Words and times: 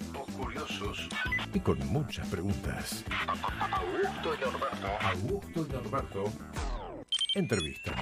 tipos 0.00 0.30
curiosos 0.34 1.08
y 1.52 1.60
con 1.60 1.78
muchas 1.88 2.26
preguntas. 2.28 3.04
Augusto 3.70 4.34
y 4.34 4.44
Norberto. 4.44 4.86
Augusto 5.00 5.66
y 5.68 5.72
Norberto. 5.72 6.24
Entrevista. 7.34 7.92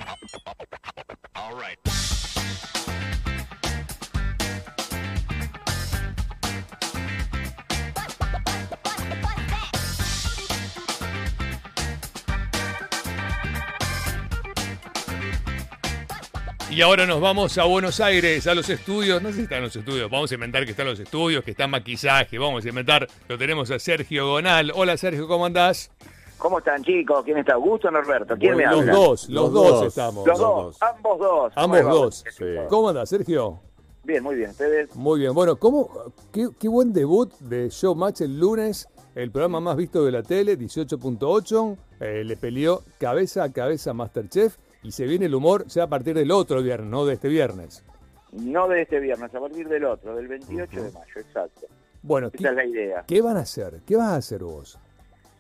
Y 16.79 16.80
ahora 16.80 17.06
nos 17.06 17.20
vamos 17.20 17.59
a 17.59 17.65
Buenos 17.65 17.98
Aires, 17.98 18.47
a 18.47 18.55
los 18.55 18.70
estudios. 18.70 19.20
No 19.20 19.30
sé 19.30 19.34
si 19.34 19.42
están 19.42 19.62
los 19.62 19.74
estudios. 19.74 20.09
Vamos 20.09 20.30
a 20.30 20.34
inventar 20.34 20.65
que 20.65 20.70
están 20.70 20.87
los 20.87 21.01
estudios, 21.01 21.42
que 21.42 21.51
está 21.51 21.66
maquillaje. 21.66 22.38
Vamos 22.38 22.65
a 22.65 22.69
inventar. 22.69 23.09
Lo 23.27 23.37
tenemos 23.37 23.68
a 23.73 23.80
Sergio 23.80 24.28
Gonal. 24.28 24.70
Hola 24.73 24.96
Sergio, 24.96 25.27
¿cómo 25.27 25.45
andás? 25.45 25.91
¿Cómo 26.37 26.59
están 26.60 26.84
chicos? 26.84 27.24
¿Quién 27.24 27.38
está? 27.38 27.54
¿Augusto 27.54 27.88
o 27.88 27.91
Norberto? 27.91 28.37
¿Quién 28.38 28.56
me 28.56 28.62
Los 28.64 28.82
habla? 28.82 28.92
dos, 28.92 29.28
los, 29.28 29.28
Los 29.28 29.52
dos, 29.52 29.70
dos. 29.70 29.87
estamos. 29.88 30.24
Los 30.24 30.38
Los 30.38 30.38
dos, 30.38 30.64
dos. 30.78 30.82
ambos 30.88 31.18
dos. 31.18 31.52
Ambos 31.56 31.82
dos. 31.82 32.24
Sí. 32.30 32.45
¿Cómo 32.68 32.88
andás, 32.90 33.09
Sergio? 33.09 33.60
Bien, 34.04 34.23
muy 34.23 34.37
bien. 34.37 34.51
¿Ustedes? 34.51 34.95
Muy 34.95 35.18
bien. 35.18 35.34
Bueno, 35.34 35.56
¿cómo, 35.56 35.90
qué, 36.32 36.46
qué 36.60 36.68
buen 36.68 36.92
debut 36.92 37.32
de 37.40 37.70
Showmatch 37.70 38.20
el 38.20 38.38
lunes. 38.38 38.87
El 39.16 39.32
programa 39.32 39.59
más 39.59 39.76
visto 39.76 40.04
de 40.04 40.12
la 40.12 40.23
tele, 40.23 40.56
18.8. 40.56 41.76
eh, 41.98 42.23
le 42.24 42.37
peleó 42.37 42.84
cabeza 43.01 43.42
a 43.42 43.52
cabeza 43.52 43.90
a 43.90 43.95
Masterchef. 43.95 44.54
Y 44.82 44.92
se 44.92 45.05
viene 45.06 45.27
el 45.27 45.34
humor 45.34 45.66
ya 45.66 45.84
a 45.84 45.87
partir 45.88 46.14
del 46.14 46.30
otro 46.30 46.62
viernes, 46.62 46.88
no 46.91 47.05
de 47.05 47.14
este 47.14 47.28
viernes. 47.28 47.84
No 48.32 48.68
de 48.68 48.82
este 48.82 49.01
viernes, 49.01 49.34
a 49.34 49.41
partir 49.41 49.68
del 49.68 49.84
otro, 49.84 50.14
del 50.14 50.28
28 50.28 50.82
de 50.82 50.92
mayo, 50.92 51.12
exacto. 51.16 51.66
Bueno, 52.02 52.28
Esa 52.28 52.37
¿qué, 52.38 52.45
es 52.48 52.54
la 52.54 52.64
idea. 52.64 53.04
qué 53.06 53.23
van 53.23 53.37
a 53.37 53.41
hacer? 53.41 53.80
¿Qué 53.87 53.96
vas 53.96 54.09
a 54.09 54.16
hacer 54.16 54.45
vos? 54.45 54.79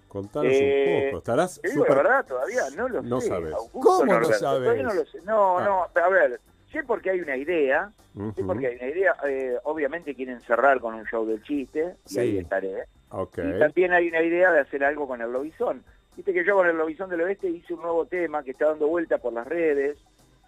Contanos 0.08 0.50
Eh, 0.54 1.02
un 1.04 1.10
poco. 1.10 1.18
Estarás 1.18 1.60
Te 1.60 1.68
digo 1.70 1.84
la 1.86 1.94
verdad, 1.94 2.26
todavía 2.26 2.62
no 2.76 2.88
lo 2.88 3.02
No 3.02 3.20
sé. 3.20 3.28
sabes. 3.28 3.52
Augusto 3.52 3.78
¿Cómo 3.80 4.04
no 4.14 4.24
sabes? 4.24 4.40
Todavía 4.40 4.82
no 4.82 4.94
lo 4.94 5.04
sé. 5.04 5.18
No, 5.24 5.58
Ah. 5.58 5.64
no, 5.94 6.02
a 6.02 6.08
ver, 6.08 6.40
sé 6.72 6.82
porque 6.84 7.10
hay 7.10 7.20
una 7.20 7.36
idea, 7.36 7.92
sé 8.14 8.20
Ujú. 8.20 8.46
porque 8.46 8.66
hay 8.68 8.76
una 8.76 8.88
idea. 8.88 9.14
eh, 9.28 9.56
obviamente 9.64 10.14
quieren 10.14 10.40
cerrar 10.40 10.80
con 10.80 10.94
un 10.94 11.04
show 11.04 11.26
del 11.26 11.42
chiste, 11.42 11.94
y 12.06 12.08
Sí. 12.08 12.18
ahí 12.20 12.38
estaré. 12.38 12.84
Ok. 13.10 13.38
Y 13.38 13.58
también 13.58 13.92
hay 13.92 14.08
una 14.08 14.22
idea 14.22 14.50
de 14.50 14.60
hacer 14.60 14.82
algo 14.82 15.06
con 15.06 15.20
el 15.20 15.30
Lobizón. 15.30 15.84
Viste 16.18 16.32
que 16.34 16.44
yo 16.44 16.56
con 16.56 16.66
el 16.66 16.76
Lobizón 16.76 17.08
del 17.08 17.20
Oeste 17.20 17.48
hice 17.48 17.74
un 17.74 17.80
nuevo 17.82 18.04
tema 18.06 18.42
que 18.42 18.50
está 18.50 18.66
dando 18.66 18.88
vuelta 18.88 19.18
por 19.18 19.32
las 19.32 19.46
redes, 19.46 19.98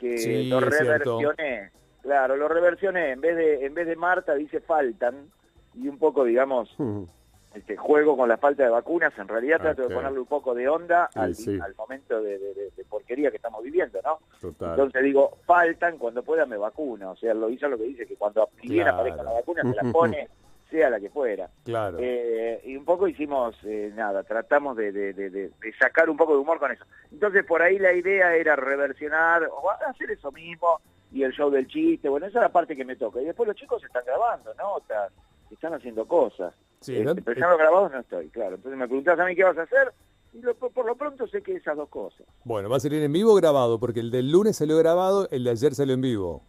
que 0.00 0.18
Sí, 0.18 0.48
lo 0.48 0.58
reversioné. 0.58 1.70
Claro, 2.02 2.34
lo 2.34 2.48
reversioné. 2.48 3.12
En 3.12 3.20
vez 3.20 3.36
de 3.36 3.64
en 3.66 3.72
vez 3.74 3.86
de 3.86 3.94
Marta 3.94 4.34
dice 4.34 4.58
faltan 4.60 5.30
y 5.77 5.86
un 5.86 5.96
poco, 5.96 6.24
digamos, 6.24 6.72
Ujú. 6.77 7.06
este 7.54 7.77
juego 7.77 8.16
con 8.16 8.28
la 8.28 8.36
falta 8.36 8.64
de 8.64 8.68
vacunas. 8.70 9.16
En 9.16 9.28
realidad 9.28 9.60
trato 9.60 9.86
de 9.86 9.94
ponerle 9.94 10.18
un 10.18 10.27
poco 10.27 10.56
de 10.56 10.68
onda 10.68 11.08
Sí, 11.12 11.18
al, 11.20 11.34
sí. 11.36 11.60
al 11.62 11.72
momento 11.77 12.20
de, 12.20 12.36
de- 12.36 12.55
de- 12.55 12.70
de 12.77 12.84
porquería 12.88 13.30
que 13.30 13.36
estamos 13.36 13.62
viviendo, 13.62 14.00
¿no? 14.05 14.18
Total. 14.40 14.70
Entonces 14.70 15.05
digo, 15.05 15.38
faltan, 15.46 15.98
cuando 15.98 16.24
pueda 16.24 16.46
me 16.46 16.56
vacuno. 16.56 17.12
O 17.12 17.16
sea, 17.16 17.32
lo 17.32 17.48
hizo 17.48 17.68
lo 17.68 17.77
que 17.78 17.84
dice, 17.84 18.06
que 18.06 18.16
cuando 18.16 18.48
ni 18.60 18.70
bien 18.70 18.82
Claro. 18.86 18.96
aparezca 18.96 19.22
la 19.22 19.32
vacuna 19.34 19.62
se 19.62 19.84
la 19.84 19.92
pone, 19.92 20.28
sea 20.70 20.88
la 20.90 21.00
que 21.00 21.10
fuera. 21.10 21.50
Claro. 21.64 21.98
Eh, 22.00 22.60
y 22.64 22.76
un 22.76 22.84
poco 22.84 23.06
hicimos, 23.08 23.56
eh, 23.64 23.92
nada, 23.94 24.22
tratamos 24.22 24.77
de, 24.77 24.92
de- 24.92 25.12
de- 25.12 25.30
de- 25.30 25.48
de 25.48 25.72
sacar 25.78 26.08
un 26.08 26.16
poco 26.16 26.32
de 26.34 26.38
humor 26.40 26.58
con 26.58 26.70
eso. 26.72 26.84
Entonces 27.12 27.44
por 27.44 27.60
ahí 27.62 27.78
la 27.78 27.92
idea 27.92 28.34
era 28.36 28.56
reversionar 28.56 29.44
o 29.44 29.70
hacer 29.70 30.10
eso 30.10 30.30
mismo 30.32 30.80
y 31.12 31.22
el 31.24 31.32
show 31.32 31.50
del 31.50 31.66
chiste. 31.66 32.08
Bueno, 32.08 32.27
esa 32.27 32.38
es 32.38 32.42
la 32.42 32.52
parte 32.52 32.77
que 32.77 32.84
me 32.84 32.96
toca. 32.96 33.20
Y 33.20 33.24
después 33.24 33.46
los 33.46 33.56
chicos 33.56 33.82
están 33.84 34.04
grabando 34.06 34.54
notas, 34.54 35.12
están 35.50 35.74
haciendo 35.74 36.06
cosas. 36.06 36.54
Sí, 36.80 36.92
Este, 36.96 37.05
¿no? 37.05 37.14
pero 37.16 37.38
ya 37.40 37.48
los 37.48 37.58
grabados 37.58 37.92
no 37.92 37.98
estoy, 38.00 38.28
claro. 38.30 38.55
Entonces 38.55 38.78
me 38.78 38.86
preguntás 38.86 39.18
a 39.18 39.24
mí 39.27 39.34
qué 39.36 39.44
vas 39.44 39.58
a 39.58 39.62
hacer 39.62 39.92
y 40.32 40.40
lo- 40.40 40.55
por 40.55 40.86
lo 40.86 40.94
pronto 40.94 41.27
sé 41.27 41.42
que 41.42 41.56
esas 41.56 41.77
dos 41.77 41.88
cosas. 41.88 42.27
Bueno, 42.44 42.70
va 42.70 42.77
a 42.77 42.80
salir 42.80 43.02
en 43.02 43.12
vivo 43.12 43.33
o 43.33 43.36
grabado, 43.36 43.78
porque 43.80 44.00
el 44.00 44.11
del 44.11 44.30
lunes 44.30 44.56
salió 44.56 44.78
grabado, 44.78 45.28
el 45.30 45.45
de 45.45 45.50
ayer 45.50 45.74
salió 45.74 45.95
en 45.95 46.00
vivo. 46.00 46.42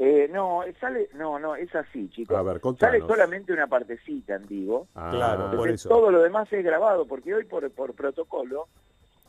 Eh, 0.00 0.28
no, 0.32 0.62
sale, 0.80 1.08
no, 1.14 1.38
no, 1.40 1.56
es 1.56 1.74
así, 1.74 2.08
chicos. 2.10 2.36
A 2.36 2.42
ver, 2.42 2.60
sale 2.78 3.00
solamente 3.00 3.52
una 3.52 3.66
partecita 3.66 4.36
en 4.36 4.46
vivo. 4.46 4.86
Ah, 4.94 5.10
Claro, 5.12 5.56
por 5.56 5.68
eso. 5.68 5.88
todo 5.88 6.10
lo 6.10 6.22
demás 6.22 6.46
es 6.52 6.64
grabado, 6.64 7.04
porque 7.06 7.34
hoy 7.34 7.44
por, 7.44 7.68
por 7.72 7.94
protocolo 7.94 8.68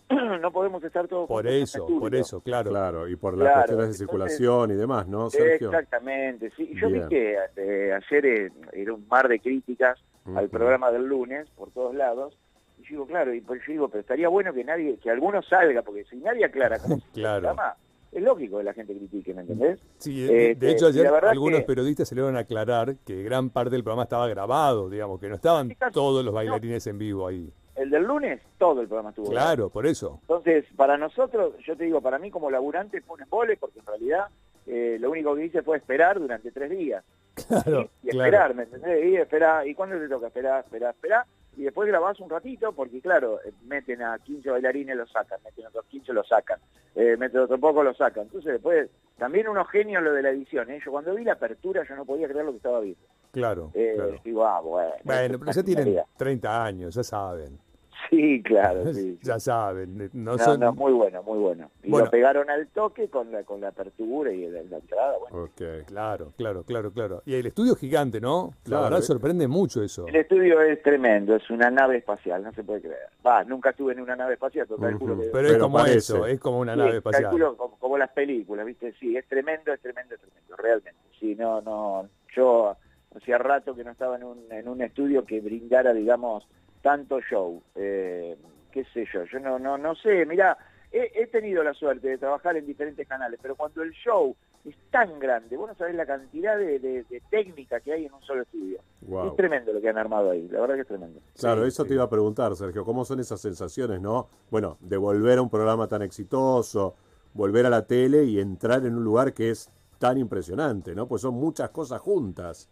no 0.42 0.52
podemos 0.52 0.84
estar 0.84 1.08
todos 1.08 1.28
Por 1.28 1.48
eso, 1.48 1.88
por 1.88 2.14
eso, 2.16 2.42
claro. 2.42 2.70
Claro, 2.70 3.08
y 3.08 3.16
por 3.16 3.34
las 3.38 3.48
Claro, 3.48 3.56
cuestiones 3.62 3.78
de 3.78 3.84
entonces- 3.86 3.98
circulación 4.38 4.72
y 4.72 4.76
demás, 4.76 5.08
¿no, 5.08 5.30
Sergio? 5.32 5.70
Exactamente, 5.70 6.52
sí. 6.56 6.72
Yo 6.80 6.88
Bien. 6.90 7.04
vi 7.04 7.10
que 7.10 7.38
eh, 7.58 7.94
ayer 7.94 8.26
eh, 8.26 8.52
era 8.74 8.94
un 8.94 9.08
mar 9.08 9.28
de 9.28 9.40
críticas 9.40 10.00
al 10.36 10.50
programa 10.50 10.92
del 10.92 11.06
lunes 11.06 11.50
por 11.52 11.72
todos 11.72 11.96
lados. 11.96 12.38
Y 12.78 12.84
yo 12.84 12.90
digo, 12.90 13.08
claro, 13.08 13.34
y 13.34 13.42
pues 13.42 13.62
yo 13.66 13.72
digo, 13.74 13.88
pero 13.90 14.02
estaría 14.02 14.30
bueno 14.30 14.54
que 14.54 14.64
nadie, 14.64 14.98
que 15.00 15.10
alguno 15.10 15.42
salga, 15.42 15.82
porque 15.82 16.04
si 16.06 16.18
nadie 16.18 16.46
aclara 16.46 16.78
cómo 16.78 16.98
se 17.00 17.10
Claro. 17.14 17.42
programa, 17.48 17.76
es 18.12 18.22
lógico 18.24 18.58
que 18.58 18.64
la 18.64 18.74
gente 18.74 18.96
critique, 18.98 19.34
¿me 19.34 19.42
entendés? 19.42 19.80
Sí, 19.98 20.22
de, 20.22 20.56
de 20.56 20.72
hecho 20.72 20.88
eh, 20.88 20.90
ayer 20.90 21.08
algunos 21.08 21.60
que- 21.62 21.66
periodistas 21.66 22.10
salieron 22.10 22.36
a 22.36 22.40
aclarar 22.40 22.96
que 23.06 23.24
gran 23.24 23.50
parte 23.50 23.72
del 23.72 23.84
programa 23.84 24.04
estaba 24.04 24.28
grabado, 24.28 24.90
digamos, 24.90 25.20
que 25.20 25.30
no 25.30 25.36
estaban 25.36 25.76
todos 25.94 26.24
los 26.26 26.34
bailarines 26.34 26.86
en 26.88 26.98
vivo 26.98 27.28
ahí. 27.28 27.52
El 27.76 27.90
del 27.92 28.04
lunes, 28.04 28.42
todo 28.58 28.82
el 28.82 28.88
programa 28.88 29.10
estuvo 29.12 29.30
grabado. 29.30 29.48
Claro, 29.56 29.70
por 29.70 29.86
eso. 29.88 30.18
Entonces, 30.22 30.66
para 30.76 30.98
nosotros, 30.98 31.54
yo 31.66 31.78
te 31.78 31.86
digo, 31.86 32.02
para 32.02 32.20
mí 32.20 32.30
como 32.30 32.52
laburante 32.52 33.00
fue 33.02 33.16
un 33.16 33.22
embole, 33.24 33.56
porque 33.58 33.80
en 33.80 33.86
realidad 33.86 34.26
eh, 34.68 34.98
lo 35.00 35.12
único 35.12 35.34
que 35.36 35.46
hice 35.46 35.62
fue 35.62 35.78
esperar 35.78 36.20
durante 36.20 36.52
tres 36.52 36.70
días. 36.72 37.04
Claro, 37.48 37.90
y 38.04 38.10
claro. 38.10 38.26
esperar, 38.26 38.56
¿me 38.56 38.64
entendés? 38.64 39.06
Y 39.06 39.16
esperar, 39.18 39.68
¿y 39.68 39.74
cuándo 39.76 39.98
te 39.98 40.08
toca? 40.08 40.28
Esperar, 40.28 40.64
esperar, 40.64 40.94
esperar. 40.94 41.26
Y 41.58 41.64
después 41.64 41.88
grabás 41.90 42.20
un 42.20 42.30
ratito, 42.30 42.72
porque 42.72 43.02
claro, 43.02 43.40
eh, 43.44 43.52
meten 43.66 44.02
a 44.02 44.18
15 44.20 44.50
bailarines, 44.50 44.96
los 44.96 45.12
sacan, 45.12 45.40
meten 45.44 45.66
otros 45.66 45.86
15, 45.86 46.14
los 46.14 46.28
sacan, 46.28 46.60
eh, 46.96 47.18
meten 47.18 47.42
otro 47.42 47.58
poco, 47.60 47.84
los 47.84 47.98
sacan. 47.98 48.24
Entonces 48.24 48.54
después, 48.54 48.90
también 49.18 49.48
unos 49.48 49.68
genios 49.70 50.02
lo 50.02 50.14
de 50.14 50.22
la 50.22 50.30
edición, 50.30 50.70
¿eh? 50.72 50.80
Yo 50.84 50.92
cuando 50.92 51.14
vi 51.16 51.24
la 51.26 51.34
apertura, 51.34 51.84
yo 51.88 51.96
no 51.96 52.06
podía 52.06 52.28
creer 52.28 52.46
lo 52.46 52.52
que 52.52 52.58
estaba 52.58 52.80
viendo. 52.80 53.02
Claro, 53.32 53.72
Eh, 53.74 53.94
claro. 53.96 54.22
Digo, 54.24 54.46
ah, 54.46 54.62
bueno. 54.62 54.94
Bueno, 55.04 55.40
pero 55.40 55.52
ya 55.52 55.64
tienen 55.64 55.84
genialidad. 55.84 56.06
30 56.18 56.64
años, 56.64 56.96
ya 56.96 57.04
saben. 57.04 57.60
Sí, 58.20 58.42
claro, 58.44 58.92
sí. 58.94 59.02
sí. 59.02 59.20
ya 59.22 59.40
saben. 59.40 60.10
No, 60.14 60.32
No, 60.36 60.38
son... 60.40 60.60
no, 60.60 60.74
muy 60.74 60.92
bueno, 60.94 61.22
muy 61.24 61.38
bueno. 61.38 61.70
Y 61.84 61.90
Bueno. 61.92 62.06
lo 62.06 62.12
pegaron 62.12 62.50
al 62.50 62.68
toque 62.70 63.08
con 63.08 63.32
la, 63.32 63.44
con 63.44 63.62
la 63.62 63.68
apertura 63.68 64.32
y 64.32 64.48
la, 64.48 64.64
la 64.64 64.78
entrada, 64.78 65.16
bueno. 65.20 65.44
Ok. 65.44 65.86
Claro, 65.86 66.34
claro, 66.36 66.64
claro, 66.64 66.92
claro. 66.92 67.22
Y 67.26 67.36
el 67.36 67.46
estudio 67.46 67.74
es 67.74 67.80
gigante, 67.80 68.20
¿no? 68.20 68.52
La 68.66 68.82
verdad 68.82 69.00
eh. 69.00 69.04
sorprende 69.04 69.48
mucho 69.48 69.84
eso. 69.84 70.08
El 70.08 70.16
estudio 70.16 70.60
es 70.62 70.82
tremendo, 70.82 71.36
es 71.36 71.48
una 71.52 71.70
nave 71.70 71.98
espacial, 71.98 72.42
no 72.44 72.52
se 72.54 72.64
puede 72.64 72.82
creer. 72.82 72.98
Va, 73.26 73.44
nunca 73.44 73.70
estuve 73.70 73.94
en 73.94 74.00
una 74.02 74.16
nave 74.16 74.34
espacial, 74.34 74.66
pero 74.68 74.80
calculo 74.82 75.14
Ujú. 75.14 75.22
que... 75.24 75.30
Pero, 75.30 75.48
es 75.48 75.54
Pero 75.54 75.64
como 75.66 75.78
parece. 75.78 75.98
eso, 75.98 76.26
es 76.26 76.40
como 76.40 76.60
una 76.60 76.74
Sí, 76.74 76.80
nave 76.80 76.98
espacial. 76.98 77.24
calculo 77.24 77.58
como, 77.58 77.78
como 77.78 77.98
las 77.98 78.10
películas, 78.10 78.66
¿viste? 78.66 78.94
Sí, 79.00 79.16
es 79.16 79.28
tremendo, 79.28 79.72
es 79.72 79.80
tremendo, 79.82 80.16
es 80.16 80.22
tremendo, 80.22 80.56
realmente. 80.58 81.00
Sí, 81.20 81.36
no, 81.36 81.62
no, 81.62 82.08
yo 82.36 82.76
hacía 83.16 83.38
rato 83.38 83.76
que 83.76 83.84
no 83.84 83.92
estaba 83.92 84.16
en 84.16 84.24
un, 84.24 84.52
en 84.52 84.68
un 84.68 84.82
estudio 84.82 85.26
que 85.26 85.42
brindara, 85.42 85.94
digamos, 85.94 86.48
tanto 86.82 87.20
show. 87.22 87.62
Eh, 87.76 88.38
qué 88.72 88.86
sé 88.94 89.06
yo, 89.14 89.24
yo 89.26 89.40
no, 89.40 89.58
no, 89.60 89.78
no 89.78 89.96
sé, 89.96 90.26
mirá, 90.26 90.58
he, 90.92 91.12
he 91.16 91.28
tenido 91.28 91.64
la 91.64 91.74
suerte 91.74 92.08
de 92.08 92.18
trabajar 92.18 92.56
en 92.58 92.66
diferentes 92.66 93.08
canales, 93.08 93.40
pero 93.42 93.56
cuando 93.56 93.82
el 93.82 93.92
show 93.92 94.36
es 94.66 94.76
tan 94.92 95.18
grande, 95.20 95.56
vos 95.58 95.70
no 95.70 95.76
sabés 95.76 95.96
la 95.96 96.06
cantidad 96.06 96.58
de, 96.58 96.80
de- 96.80 97.04
de 97.04 97.22
técnica 97.32 97.80
que 97.80 97.94
hay 97.94 98.06
en 98.06 98.14
un 98.14 98.22
solo 98.22 98.42
estudio. 98.44 98.80
Wow. 99.02 99.30
Es 99.30 99.36
tremendo 99.38 99.72
lo 99.74 99.80
que 99.82 99.90
han 99.90 99.98
armado 99.98 100.32
ahí, 100.32 100.48
la 100.50 100.60
verdad 100.62 100.76
que 100.76 100.82
es 100.82 100.88
tremendo. 100.88 101.20
Claro, 101.40 101.62
Sí, 101.64 101.70
eso 101.70 101.84
sí. 101.84 101.88
te 101.90 101.94
iba 101.96 102.04
a 102.04 102.10
preguntar, 102.10 102.56
Sergio, 102.56 102.84
¿cómo 102.86 103.06
son 103.06 103.20
esas 103.20 103.40
sensaciones, 103.42 104.02
no? 104.02 104.28
Bueno, 104.52 104.78
de 104.82 104.98
volver 104.98 105.40
a 105.40 105.42
un 105.42 105.50
programa 105.50 105.88
tan 105.88 106.02
exitoso, 106.02 106.96
volver 107.34 107.66
a 107.66 107.70
la 107.70 107.86
tele 107.88 108.26
y 108.26 108.40
entrar 108.40 108.86
en 108.86 108.96
un 108.96 109.04
lugar 109.04 109.34
que 109.34 109.50
es 109.50 109.72
tan 109.98 110.18
impresionante, 110.18 110.94
¿no? 110.94 111.08
Pues 111.08 111.22
son 111.22 111.36
muchas 111.36 111.70
cosas 111.70 112.02
juntas. 112.02 112.70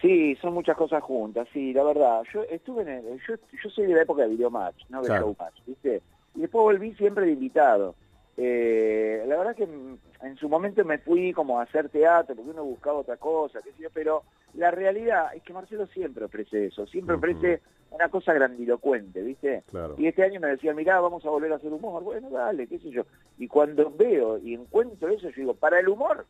Sí, 0.00 0.34
son 0.36 0.54
muchas 0.54 0.76
cosas 0.76 1.02
juntas, 1.02 1.46
sí, 1.52 1.72
la 1.72 1.84
verdad. 1.84 2.22
Yo 2.32 2.42
estuve 2.44 2.82
en 2.82 2.88
el, 2.88 3.20
yo, 3.26 3.34
yo 3.62 3.70
soy 3.70 3.86
de 3.86 3.94
la 3.94 4.02
época 4.02 4.22
de 4.22 4.28
Videomatch, 4.28 4.84
no 4.88 5.02
de 5.02 5.08
Claro. 5.08 5.26
Showmatch, 5.26 5.64
¿viste? 5.66 6.02
Y 6.34 6.40
después 6.40 6.62
volví 6.62 6.94
siempre 6.94 7.26
de 7.26 7.32
invitado. 7.32 7.94
Eh, 8.36 9.22
la 9.26 9.36
verdad 9.36 9.54
que 9.54 9.64
en 9.64 10.36
su 10.36 10.48
momento 10.48 10.82
me 10.84 10.98
fui 10.98 11.32
como 11.32 11.58
a 11.60 11.64
hacer 11.64 11.90
teatro, 11.90 12.34
porque 12.34 12.50
uno 12.50 12.64
buscaba 12.64 12.98
otra 13.00 13.16
cosa, 13.18 13.60
qué 13.62 13.72
sé 13.72 13.82
yo, 13.82 13.88
pero 13.92 14.22
la 14.54 14.70
realidad 14.70 15.34
es 15.34 15.42
que 15.42 15.52
Marcelo 15.52 15.86
siempre 15.88 16.24
ofrece 16.24 16.66
eso, 16.66 16.86
siempre 16.86 17.16
ofrece 17.16 17.60
una 17.90 18.08
cosa 18.08 18.32
grandilocuente, 18.32 19.20
¿viste? 19.22 19.64
Claro. 19.70 19.96
Y 19.98 20.06
este 20.06 20.22
año 20.22 20.40
me 20.40 20.48
decían, 20.48 20.76
mirá, 20.76 21.00
vamos 21.00 21.26
a 21.26 21.30
volver 21.30 21.52
a 21.52 21.56
hacer 21.56 21.72
humor. 21.72 22.02
Bueno, 22.02 22.30
dale, 22.30 22.66
qué 22.66 22.78
sé 22.78 22.90
yo. 22.90 23.02
Y 23.36 23.48
cuando 23.48 23.90
veo 23.90 24.38
y 24.38 24.54
encuentro 24.54 25.08
eso, 25.08 25.28
yo 25.28 25.36
digo, 25.36 25.54
para 25.54 25.80
el 25.80 25.88
humor 25.88 26.24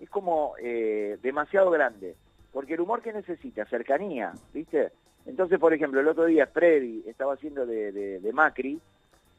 es 0.00 0.10
como 0.10 0.54
eh, 0.60 1.16
demasiado 1.22 1.70
grande. 1.70 2.16
Porque 2.56 2.72
el 2.72 2.80
humor 2.80 3.02
que 3.02 3.12
necesita, 3.12 3.66
cercanía, 3.66 4.32
¿viste? 4.54 4.90
Entonces, 5.26 5.58
por 5.58 5.74
ejemplo, 5.74 6.00
el 6.00 6.08
otro 6.08 6.24
día 6.24 6.46
Freddy 6.46 7.02
estaba 7.06 7.34
haciendo 7.34 7.66
de, 7.66 7.92
de- 7.92 8.18
de 8.18 8.32
Macri 8.32 8.80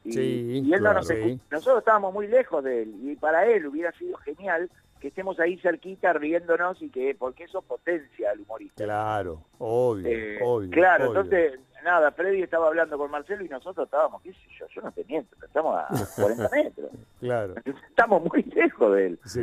y, 0.04 0.12
Sí, 0.12 0.62
y 0.64 0.72
él 0.72 0.80
no 0.80 0.94
nos 0.94 1.08
sí. 1.08 1.14
escu- 1.14 1.40
nosotros 1.50 1.80
estábamos 1.80 2.14
muy 2.14 2.28
lejos 2.28 2.62
de 2.62 2.82
él 2.82 2.94
y 3.02 3.16
para 3.16 3.44
él 3.48 3.66
hubiera 3.66 3.90
sido 3.98 4.16
genial 4.18 4.70
que 5.00 5.08
estemos 5.08 5.40
ahí 5.40 5.58
cerquita 5.58 6.12
riéndonos 6.12 6.80
y 6.80 6.90
que, 6.90 7.16
porque 7.18 7.42
eso 7.42 7.60
potencia 7.62 8.30
al 8.30 8.38
humorista. 8.42 8.84
Claro, 8.84 9.42
obvio, 9.58 10.06
Eh, 10.06 10.38
obvio. 10.40 10.70
claro, 10.70 11.10
obvio. 11.10 11.20
entonces, 11.22 11.58
nada, 11.82 12.12
Freddy 12.12 12.42
estaba 12.42 12.68
hablando 12.68 12.96
con 12.98 13.10
Marcelo 13.10 13.44
y 13.44 13.48
nosotros 13.48 13.86
estábamos, 13.86 14.22
qué 14.22 14.32
sé 14.32 14.38
yo, 14.60 14.66
yo 14.68 14.80
no 14.82 14.92
te 14.92 15.04
miento, 15.06 15.34
estamos 15.44 15.76
a 15.76 15.88
40 16.20 16.48
metros. 16.52 16.90
Claro. 17.18 17.54
Entonces, 17.56 17.82
estamos 17.88 18.22
muy 18.22 18.42
lejos 18.44 18.94
de 18.94 19.06
él. 19.06 19.18
Sí, 19.24 19.40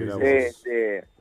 sí. 0.63 0.71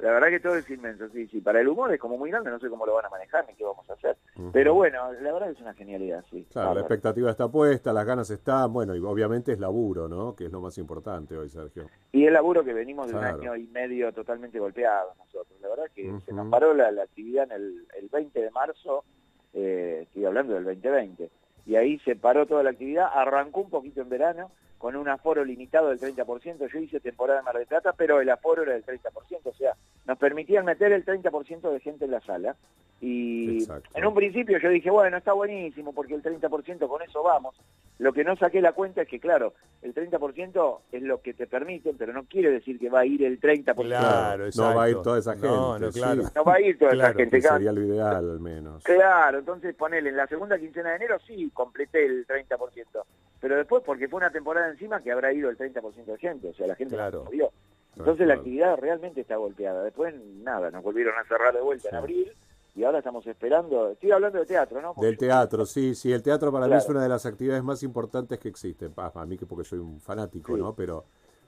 La 0.04 0.12
verdad 0.12 0.28
que 0.28 0.40
todo 0.40 0.54
es 0.56 0.68
inmenso, 0.70 1.08
sí, 1.08 1.26
sí. 1.28 1.40
Para 1.40 1.60
el 1.60 1.68
humor 1.68 1.92
es 1.92 1.98
como 1.98 2.18
muy 2.18 2.30
grande, 2.30 2.50
no 2.50 2.58
sé 2.58 2.68
cómo 2.68 2.84
lo 2.84 2.94
van 2.94 3.06
a 3.06 3.08
manejar 3.08 3.46
ni 3.48 3.54
qué 3.54 3.64
vamos 3.64 3.88
a 3.88 3.94
hacer. 3.94 4.16
Pero 4.52 4.74
bueno, 4.74 5.12
la 5.14 5.32
verdad 5.32 5.46
que 5.46 5.52
es 5.54 5.60
una 5.60 5.74
genialidad, 5.74 6.24
sí. 6.30 6.46
Claro, 6.52 6.74
la 6.74 6.80
expectativa 6.80 7.30
está 7.30 7.48
puesta, 7.48 7.92
las 7.92 8.04
ganas 8.04 8.28
están, 8.30 8.72
bueno, 8.72 8.94
y 8.94 9.00
obviamente 9.00 9.52
es 9.52 9.58
laburo, 9.60 10.06
¿no? 10.08 10.36
Que 10.36 10.44
es 10.46 10.52
lo 10.52 10.60
más 10.60 10.76
importante 10.78 11.36
hoy, 11.38 11.48
Sergio. 11.48 11.88
Y 12.12 12.26
el 12.26 12.32
laburo 12.34 12.62
que 12.64 12.74
venimos 12.74 13.06
de 13.06 13.14
Claro. 13.14 13.38
un 13.38 13.40
año 13.42 13.56
y 13.56 13.66
medio 13.68 14.12
totalmente 14.12 14.58
golpeados 14.58 15.16
nosotros. 15.16 15.58
La 15.62 15.68
verdad 15.68 15.84
que 15.94 16.12
se 16.26 16.32
nos 16.32 16.48
paró 16.50 16.74
la, 16.74 16.90
la 16.90 17.04
actividad 17.04 17.44
en 17.44 17.52
el, 17.52 17.86
el 17.98 18.08
20 18.08 18.40
de 18.40 18.50
marzo, 18.50 19.04
eh, 19.52 20.00
estoy 20.02 20.24
hablando 20.24 20.54
del 20.54 20.64
2020, 20.64 21.30
y 21.66 21.76
ahí 21.76 21.98
se 22.00 22.16
paró 22.16 22.46
toda 22.46 22.62
la 22.62 22.70
actividad, 22.70 23.08
arrancó 23.12 23.60
un 23.60 23.70
poquito 23.70 24.02
en 24.02 24.08
verano, 24.08 24.50
con 24.78 24.96
un 24.96 25.08
aforo 25.08 25.44
limitado 25.44 25.88
del 25.88 25.98
30%, 25.98 26.70
yo 26.70 26.78
hice 26.78 27.00
temporada 27.00 27.38
en 27.38 27.44
Mar 27.46 27.56
del 27.56 27.66
Plata, 27.66 27.94
pero 27.96 28.20
el 28.20 28.28
aforo 28.28 28.64
era 28.64 28.74
del 28.74 28.84
30%, 28.84 29.00
o 29.44 29.54
sea, 29.54 29.74
nos 30.04 30.18
permitían 30.18 30.64
meter 30.66 30.92
el 30.92 31.04
30% 31.04 31.70
de 31.70 31.80
gente 31.80 32.04
en 32.04 32.10
la 32.10 32.20
sala, 32.20 32.54
y 33.00 33.58
Exacto. 33.60 33.88
en 33.94 34.06
un 34.06 34.14
principio 34.14 34.58
yo 34.58 34.68
dije, 34.68 34.90
bueno, 34.90 35.16
está 35.16 35.32
buenísimo, 35.32 35.92
porque 35.94 36.14
el 36.14 36.22
30% 36.22 36.86
con 36.86 37.00
eso 37.02 37.22
vamos, 37.22 37.54
lo 37.98 38.12
que 38.12 38.24
no 38.24 38.34
saqué 38.36 38.60
la 38.60 38.72
cuenta 38.72 39.02
es 39.02 39.08
que, 39.08 39.20
claro, 39.20 39.54
el 39.82 39.94
30% 39.94 40.80
es 40.90 41.02
lo 41.02 41.20
que 41.22 41.32
te 41.32 41.46
permiten, 41.46 41.96
pero 41.96 42.12
no 42.12 42.24
quiere 42.24 42.50
decir 42.50 42.78
que 42.78 42.90
va 42.90 43.00
a 43.00 43.06
ir 43.06 43.22
el 43.22 43.40
30%. 43.40 43.74
Claro, 43.74 44.46
exacto. 44.46 44.70
No 44.70 44.76
va 44.76 44.84
a 44.84 44.90
ir 44.90 44.96
toda 44.96 45.18
esa 45.20 45.32
gente. 45.34 45.46
No, 45.46 45.78
no, 45.78 45.92
sí. 45.92 46.00
claro. 46.00 46.22
No 46.34 46.44
va 46.44 46.54
a 46.54 46.60
ir 46.60 46.76
toda 46.76 46.90
Claro, 46.90 47.10
esa 47.10 47.18
gente. 47.18 47.36
Que 47.40 47.48
sería 47.48 47.72
lo 47.72 47.82
ideal, 47.82 48.16
al 48.16 48.40
menos. 48.40 48.82
Claro, 48.82 49.38
entonces 49.38 49.74
ponele, 49.76 50.10
en 50.10 50.16
la 50.16 50.26
segunda 50.26 50.58
quincena 50.58 50.90
de 50.90 50.96
enero 50.96 51.18
sí 51.24 51.50
completé 51.54 52.04
el 52.04 52.26
30%, 52.26 53.04
pero 53.40 53.56
después 53.56 53.82
porque 53.84 54.08
fue 54.08 54.18
una 54.18 54.30
temporada 54.30 54.68
encima 54.68 55.00
que 55.02 55.10
habrá 55.12 55.32
ido 55.32 55.48
el 55.48 55.56
30% 55.56 56.04
de 56.04 56.18
gente, 56.18 56.48
o 56.48 56.54
sea, 56.54 56.66
la 56.66 56.74
gente 56.74 56.94
Claro. 56.94 57.22
no 57.24 57.30
vio. 57.30 57.50
Entonces 57.96 58.26
la 58.26 58.34
actividad 58.34 58.76
realmente 58.76 59.20
está 59.20 59.36
golpeada. 59.36 59.82
Después 59.84 60.14
nada, 60.42 60.70
nos 60.70 60.82
volvieron 60.82 61.14
a 61.16 61.24
cerrar 61.28 61.54
de 61.54 61.60
vuelta 61.60 61.88
en 61.90 61.94
abril 61.94 62.32
y 62.74 62.82
ahora 62.82 62.98
estamos 62.98 63.24
esperando, 63.28 63.90
estoy 63.90 64.10
hablando 64.10 64.40
de 64.40 64.46
teatro, 64.46 64.82
¿no? 64.82 64.94
Porque 64.94 65.06
Del 65.06 65.16
teatro, 65.16 65.64
sí, 65.64 65.94
sí, 65.94 66.12
el 66.12 66.20
teatro 66.22 66.50
para 66.50 66.66
mí 66.66 66.74
es 66.74 66.88
una 66.88 67.02
de 67.04 67.08
las 67.08 67.24
actividades 67.24 67.62
más 67.62 67.84
importantes 67.84 68.38
que 68.40 68.48
existen. 68.48 68.92
Pa- 68.92 69.12
A 69.14 69.24
mí 69.26 69.38
que 69.38 69.46
porque 69.46 69.62
soy 69.64 69.78
un 69.78 70.00
fanático, 70.00 70.54
Sí. 70.56 70.60
¿no? 70.60 70.74
Pero, 70.74 71.04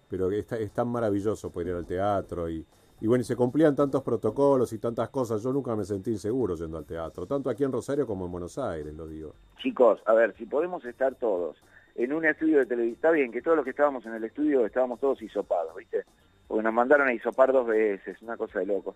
pero 0.09 0.31
es 0.31 0.47
tan 0.73 0.87
maravilloso 0.87 1.51
poder 1.51 1.69
ir 1.69 1.75
al 1.75 1.85
teatro 1.87 2.49
y, 2.49 2.65
y 3.01 3.07
bueno, 3.07 3.23
y 3.23 3.25
se 3.25 3.37
cumplían 3.37 3.77
tantos 3.77 4.03
protocolos 4.03 4.73
y 4.73 4.79
tantas 4.79 5.11
cosas. 5.11 5.43
Yo 5.43 5.53
nunca 5.53 5.77
me 5.77 5.85
sentí 5.85 6.13
inseguro 6.13 6.55
yendo 6.55 6.79
al 6.79 6.87
teatro, 6.87 7.27
tanto 7.27 7.51
aquí 7.51 7.65
en 7.65 7.73
Rosario 7.73 8.07
como 8.07 8.27
en 8.27 8.33
Buenos 8.33 8.59
Aires, 8.59 8.95
lo 8.95 9.07
digo. 9.07 9.35
Chicos, 9.59 10.01
a 10.07 10.15
ver, 10.15 10.35
si 10.37 10.47
podemos 10.47 10.85
estar 10.85 11.15
todos 11.17 11.57
en 11.95 12.13
un 12.13 12.25
estudio 12.25 12.59
de 12.59 12.67
televisión, 12.67 12.97
está 12.97 13.11
bien 13.11 13.33
que 13.33 13.43
todos 13.43 13.57
los 13.57 13.65
que 13.65 13.71
estábamos 13.71 14.05
en 14.07 14.15
el 14.15 14.25
estudio 14.25 14.65
estábamos 14.65 15.01
todos 15.01 15.21
hisopados, 15.21 15.75
¿viste? 15.77 16.05
Porque 16.47 16.63
nos 16.63 16.73
mandaron 16.73 17.09
a 17.09 17.13
hisopar 17.13 17.53
dos 17.53 17.67
veces, 17.67 18.21
una 18.23 18.37
cosa 18.37 18.61
de 18.61 18.67
locos. 18.67 18.95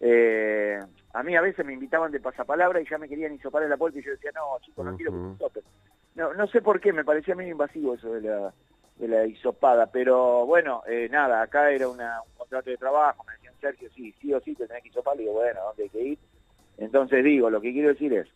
Eh, 0.00 0.78
a 1.12 1.22
mí 1.22 1.36
a 1.36 1.40
veces 1.40 1.64
me 1.64 1.72
invitaban 1.72 2.10
de 2.10 2.20
pasapalabra 2.20 2.80
y 2.80 2.88
ya 2.88 2.98
me 2.98 3.08
querían 3.08 3.34
hisopar 3.34 3.62
en 3.62 3.70
la 3.70 3.76
puerta 3.76 3.98
y 3.98 4.02
yo 4.02 4.10
decía, 4.10 4.30
no, 4.34 4.58
chicos, 4.60 4.84
no 4.84 4.96
quiero 4.96 5.12
que 5.12 5.18
me 5.18 5.34
hisopen. 5.34 5.62
No, 6.14 6.34
no 6.34 6.46
sé 6.48 6.60
por 6.60 6.80
qué, 6.80 6.92
me 6.92 7.04
parecía 7.04 7.34
medio 7.34 7.52
invasivo 7.52 7.94
eso 7.94 8.12
de 8.12 8.20
la, 8.22 8.52
de 8.96 9.08
la 9.08 9.24
hisopada, 9.26 9.86
pero 9.86 10.44
bueno, 10.44 10.82
eh, 10.86 11.08
nada, 11.10 11.42
acá 11.42 11.70
era 11.70 11.88
una, 11.88 12.20
un 12.22 12.36
contrato 12.36 12.70
de 12.70 12.76
trabajo, 12.76 13.24
me 13.24 13.34
Sergio, 13.62 13.88
sí, 13.94 14.12
sí 14.20 14.34
o 14.34 14.40
sí 14.40 14.54
te 14.54 14.66
tenés 14.66 14.82
que 14.82 14.90
hisopar, 14.90 15.16
le 15.16 15.22
digo, 15.22 15.32
bueno, 15.34 15.60
¿a 15.60 15.64
¿dónde 15.68 15.84
hay 15.84 15.88
que 15.88 16.02
ir? 16.02 16.18
Entonces 16.76 17.24
digo, 17.24 17.48
lo 17.48 17.60
que 17.60 17.72
quiero 17.72 17.88
decir 17.88 18.12
es, 18.12 18.28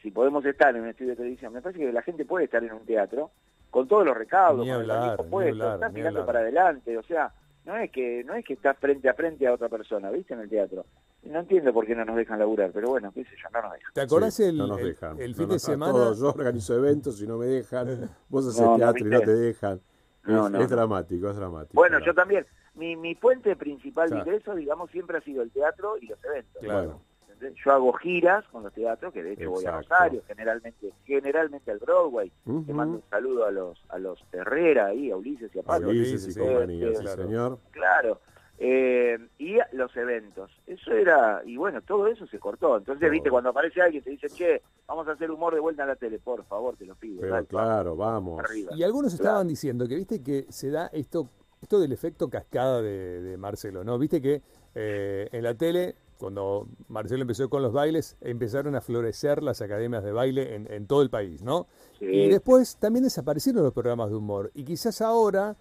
si 0.00 0.10
podemos 0.10 0.44
estar 0.46 0.74
en 0.74 0.82
un 0.82 0.88
estudio 0.88 1.10
de 1.10 1.16
televisión, 1.16 1.52
me 1.52 1.60
parece 1.60 1.80
que 1.80 1.92
la 1.92 2.02
gente 2.02 2.24
puede 2.24 2.44
estar 2.46 2.62
en 2.62 2.72
un 2.72 2.86
teatro 2.86 3.30
con 3.70 3.86
todos 3.88 4.06
los 4.06 4.16
recaudos, 4.16 4.64
Ni 4.64 4.72
con 4.72 4.82
el 4.82 4.90
hablar, 4.90 5.00
barbijo 5.16 5.24
ni 5.24 5.30
puesto, 5.30 5.50
hablar, 5.64 5.74
estás 5.74 5.92
ni 5.92 5.98
mirando 5.98 6.20
hablar. 6.20 6.26
para 6.32 6.38
adelante, 6.44 6.96
o 6.96 7.02
sea, 7.02 7.32
no 7.64 7.76
es 7.76 7.90
que 7.90 8.24
no 8.24 8.34
es 8.34 8.44
que 8.46 8.54
estás 8.54 8.78
frente 8.78 9.08
a 9.10 9.14
frente 9.14 9.46
a 9.46 9.52
otra 9.52 9.68
persona, 9.68 10.10
¿viste? 10.10 10.32
En 10.32 10.40
el 10.40 10.48
teatro. 10.48 10.86
No 11.24 11.40
entiendo 11.40 11.72
por 11.74 11.84
qué 11.84 11.94
no 11.96 12.04
nos 12.04 12.16
dejan 12.16 12.38
laburar, 12.38 12.70
pero 12.72 12.88
bueno, 12.90 13.10
qué 13.12 13.24
sé 13.24 13.30
yo, 13.42 13.48
no 13.52 13.60
nos 13.60 13.72
dejan. 13.72 13.92
¿Te 13.92 14.00
acordás 14.00 14.34
Sí, 14.34 14.44
el, 14.44 14.56
no 14.56 14.66
nos 14.68 14.78
el- 14.78 14.86
dejan. 14.86 15.20
el 15.20 15.32
No 15.32 15.36
fin 15.36 15.48
de 15.48 15.54
nos- 15.54 15.62
semana? 15.62 15.92
todos, 15.92 16.20
yo 16.20 16.28
organizo 16.28 16.76
eventos 16.76 17.20
y 17.20 17.26
no 17.26 17.36
me 17.36 17.46
dejan. 17.46 18.08
Vos 18.28 18.46
haces 18.46 18.60
No, 18.60 18.70
no, 18.72 18.76
teatro 18.78 19.06
y 19.06 19.10
no 19.10 19.20
te 19.20 19.34
dejan. 19.34 19.80
No, 20.24 20.46
es, 20.46 20.52
no, 20.52 20.60
es 20.62 20.70
dramático, 20.70 21.28
es 21.30 21.36
dramático. 21.36 21.74
Bueno, 21.74 21.96
claro. 21.98 22.06
yo 22.06 22.14
también. 22.14 22.46
Mi, 22.78 22.96
mi 22.96 23.14
fuente 23.14 23.56
principal 23.56 24.08
Claro. 24.08 24.24
de 24.24 24.30
ingreso, 24.30 24.54
digamos, 24.54 24.90
siempre 24.90 25.18
ha 25.18 25.20
sido 25.20 25.42
el 25.42 25.50
teatro 25.50 25.96
y 26.00 26.06
los 26.06 26.22
eventos. 26.24 26.62
Claro. 26.62 27.00
¿entendés? 27.30 27.54
Yo 27.64 27.72
hago 27.72 27.92
giras 27.94 28.44
con 28.52 28.62
los 28.62 28.72
teatros, 28.72 29.12
que 29.12 29.22
de 29.22 29.32
hecho 29.32 29.50
voy 29.50 29.64
a 29.64 29.68
Exacto. 29.68 29.88
Rosario, 29.90 30.22
generalmente 30.26 30.92
generalmente 31.04 31.70
al 31.70 31.78
Broadway. 31.78 32.30
Te 32.44 32.50
Ujú. 32.50 32.72
mando 32.72 32.96
un 32.98 33.02
saludo 33.10 33.44
a 33.46 33.50
los 33.50 33.78
a 33.88 33.98
los 33.98 34.24
Herrera 34.32 34.86
ahí, 34.86 35.10
a 35.10 35.16
Ulises 35.16 35.54
y 35.54 35.58
a 35.58 35.62
a 35.62 35.64
Pablo. 35.64 35.88
Ulises 35.90 36.22
sí, 36.22 36.30
y 36.30 36.32
sí, 36.32 36.40
compañía, 36.40 36.88
sí, 36.94 37.02
claro. 37.02 37.22
señor. 37.22 37.58
Claro. 37.72 38.20
Eh, 38.60 39.18
y 39.38 39.56
los 39.72 39.96
eventos. 39.96 40.50
Eso 40.66 40.90
era, 40.92 41.42
y 41.44 41.56
bueno, 41.56 41.80
todo 41.82 42.08
eso 42.08 42.26
se 42.26 42.40
cortó. 42.40 42.76
Entonces, 42.76 43.08
viste, 43.08 43.30
cuando 43.30 43.50
aparece 43.50 43.80
alguien 43.80 44.02
te 44.02 44.10
dice, 44.10 44.28
che, 44.28 44.62
vamos 44.88 45.06
a 45.06 45.12
hacer 45.12 45.30
humor 45.30 45.54
de 45.54 45.60
vuelta 45.60 45.82
en 45.82 45.88
la 45.90 45.94
tele, 45.96 46.18
por 46.18 46.44
favor, 46.44 46.74
te 46.76 46.84
lo 46.84 46.96
pido. 46.96 47.20
Pero 47.20 47.44
claro, 47.46 47.94
vamos. 47.94 48.40
arriba. 48.40 48.72
Y 48.74 48.82
algunos 48.82 49.12
Claro. 49.14 49.24
estaban 49.28 49.46
diciendo 49.46 49.86
que 49.86 49.94
viste 49.94 50.20
que 50.24 50.46
se 50.48 50.70
da 50.70 50.88
esto, 50.92 51.28
esto 51.60 51.80
del 51.80 51.92
efecto 51.92 52.28
cascada 52.28 52.82
de, 52.82 53.20
de 53.20 53.36
Marcelo, 53.36 53.84
¿no? 53.84 53.98
Viste 53.98 54.20
que 54.20 54.42
eh, 54.74 55.28
en 55.32 55.42
la 55.42 55.54
tele, 55.54 55.96
cuando 56.18 56.68
Marcelo 56.88 57.22
empezó 57.22 57.48
con 57.48 57.62
los 57.62 57.72
bailes, 57.72 58.16
empezaron 58.20 58.74
a 58.74 58.80
florecer 58.80 59.42
las 59.42 59.60
academias 59.60 60.04
de 60.04 60.12
baile 60.12 60.54
en, 60.54 60.70
en 60.72 60.86
todo 60.86 61.02
el 61.02 61.10
país, 61.10 61.42
¿no? 61.42 61.66
Sí. 61.98 62.06
Y 62.06 62.28
después 62.28 62.76
también 62.76 63.04
desaparecieron 63.04 63.62
los 63.62 63.72
programas 63.72 64.10
de 64.10 64.16
humor. 64.16 64.50
Y 64.54 64.64
quizás 64.64 65.00
ahora 65.00 65.56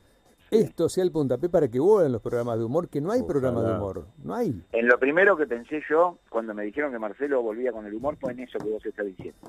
esto 0.52 0.90
sea 0.90 1.04
el 1.04 1.12
puntapié 1.12 1.50
para 1.50 1.68
que 1.68 1.80
vuelvan 1.80 2.12
los 2.12 2.22
programas 2.22 2.58
de 2.60 2.66
humor, 2.66 2.90
que 2.90 3.02
no 3.02 3.12
hay 3.12 3.20
Ojalá. 3.22 3.28
programas 3.34 3.66
de 3.66 3.74
humor. 3.74 4.06
No 4.24 4.36
hay. 4.36 4.62
En 4.72 4.88
lo 4.88 5.00
primero 5.00 5.36
que 5.38 5.46
pensé 5.48 5.82
yo, 5.90 6.18
cuando 6.30 6.54
me 6.54 6.64
dijeron 6.64 6.92
que 6.92 7.00
Marcelo 7.00 7.42
volvía 7.42 7.72
con 7.72 7.86
el 7.86 7.94
humor, 7.94 8.18
fue 8.20 8.32
en 8.32 8.40
eso 8.42 8.60
que 8.60 8.70
vos 8.70 8.86
estás 8.86 9.06
diciendo. 9.06 9.40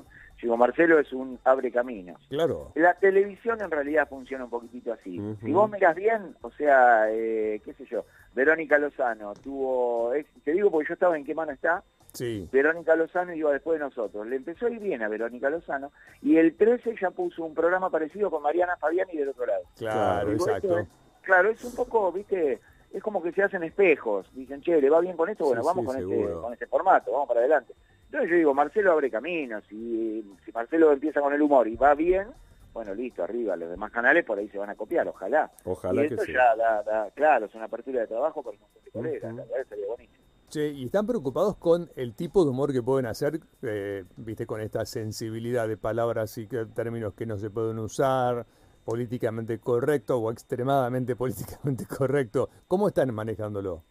Digo, 0.41 0.55
Marcelo 0.55 0.99
es 0.99 1.11
un 1.11 1.37
abre 1.43 1.71
caminos. 1.71 2.21
Claro. 2.29 2.71
La 2.75 2.93
televisión 2.93 3.61
en 3.61 3.71
realidad 3.71 4.07
funciona 4.07 4.45
un 4.45 4.49
poquitito 4.49 4.93
así. 4.93 5.19
Si 5.43 5.51
vos 5.51 5.69
miras 5.69 5.95
bien, 5.95 6.35
o 6.41 6.51
sea, 6.51 7.11
eh, 7.11 7.61
qué 7.65 7.73
sé 7.73 7.85
yo, 7.85 8.05
Verónica 8.33 8.77
Lozano 8.77 9.33
tuvo, 9.33 10.11
te 10.43 10.51
digo 10.53 10.71
porque 10.71 10.87
yo 10.87 10.93
estaba 10.93 11.17
en 11.17 11.25
qué 11.25 11.35
mano 11.35 11.51
está, 11.51 11.83
Sí. 12.13 12.47
Verónica 12.51 12.95
Lozano 12.95 13.33
iba 13.33 13.51
después 13.51 13.79
de 13.79 13.85
nosotros. 13.85 14.25
Le 14.27 14.35
empezó 14.37 14.65
a 14.65 14.69
ir 14.71 14.79
bien 14.79 15.01
a 15.03 15.07
Verónica 15.09 15.49
Lozano 15.49 15.91
y 16.21 16.37
el 16.37 16.55
13 16.55 16.95
ya 16.99 17.11
puso 17.11 17.43
un 17.43 17.53
programa 17.53 17.89
parecido 17.89 18.29
con 18.31 18.41
Mariana 18.41 18.77
Fabiani 18.77 19.15
del 19.15 19.29
otro 19.29 19.45
lado. 19.45 19.63
Claro, 19.77 20.31
Digo, 20.31 20.45
exacto. 20.47 20.67
esto 20.67 20.79
es- 20.79 20.87
claro, 21.21 21.49
es 21.49 21.63
un 21.63 21.75
poco, 21.75 22.11
viste, 22.11 22.59
es 22.91 23.03
como 23.03 23.21
que 23.21 23.31
se 23.31 23.43
hacen 23.43 23.63
espejos. 23.63 24.27
Dicen, 24.33 24.61
che, 24.61 24.81
¿le 24.81 24.89
va 24.89 24.99
bien 25.01 25.15
con 25.15 25.29
esto? 25.29 25.45
Bueno, 25.45 25.61
Sí, 25.61 25.67
vamos 25.67 25.83
sí, 25.95 26.01
con, 26.03 26.11
este, 26.13 26.33
con 26.33 26.53
este 26.53 26.65
formato, 26.67 27.11
vamos 27.11 27.27
para 27.27 27.41
adelante. 27.41 27.73
Entonces 28.05 28.29
yo 28.31 28.35
digo, 28.37 28.53
Marcelo 28.55 28.91
abre 28.91 29.11
caminos 29.11 29.63
y 29.71 30.25
si 30.43 30.51
Marcelo 30.51 30.91
empieza 30.91 31.21
con 31.21 31.31
el 31.31 31.41
humor 31.43 31.67
y 31.67 31.75
va 31.75 31.93
bien, 31.93 32.27
bueno, 32.73 32.95
listo, 32.95 33.23
arriba, 33.23 33.55
los 33.55 33.69
demás 33.69 33.91
canales 33.91 34.25
por 34.25 34.39
ahí 34.39 34.49
se 34.49 34.57
van 34.57 34.71
a 34.71 34.75
copiar, 34.75 35.07
ojalá. 35.07 35.51
Ojalá 35.63 36.03
y 36.03 36.07
que 36.07 36.13
esto 36.15 36.25
sí. 36.25 36.33
ya 36.33 36.55
da, 36.55 36.81
da- 36.81 37.11
claro, 37.11 37.45
es 37.45 37.53
una 37.53 37.65
apertura 37.65 38.01
de 38.01 38.07
trabajo 38.07 38.41
para 38.41 38.55
un 38.55 38.61
montón 38.61 38.83
de 38.83 38.91
colegas, 38.91 39.35
la 39.35 39.43
verdad 39.45 39.65
sería 39.69 39.85
buenísimo. 39.87 40.18
Che, 40.49 40.67
y 40.69 40.85
están 40.85 41.05
preocupados 41.05 41.57
con 41.57 41.89
el 41.95 42.15
tipo 42.15 42.43
de 42.43 42.49
humor 42.49 42.73
que 42.73 42.81
pueden 42.81 43.05
hacer, 43.05 43.39
eh, 43.61 44.03
viste, 44.17 44.47
con 44.47 44.61
esta 44.61 44.83
sensibilidad 44.85 45.67
de 45.67 45.77
palabras 45.77 46.35
y 46.39 46.47
términos 46.47 47.13
que 47.13 47.27
no 47.27 47.37
se 47.37 47.51
pueden 47.51 47.77
usar, 47.77 48.45
políticamente 48.83 49.59
correcto 49.59 50.17
o 50.17 50.31
extremadamente 50.31 51.15
políticamente 51.15 51.85
correcto. 51.85 52.49
¿Cómo 52.67 52.87
están 52.87 53.13
manejándolo? 53.13 53.83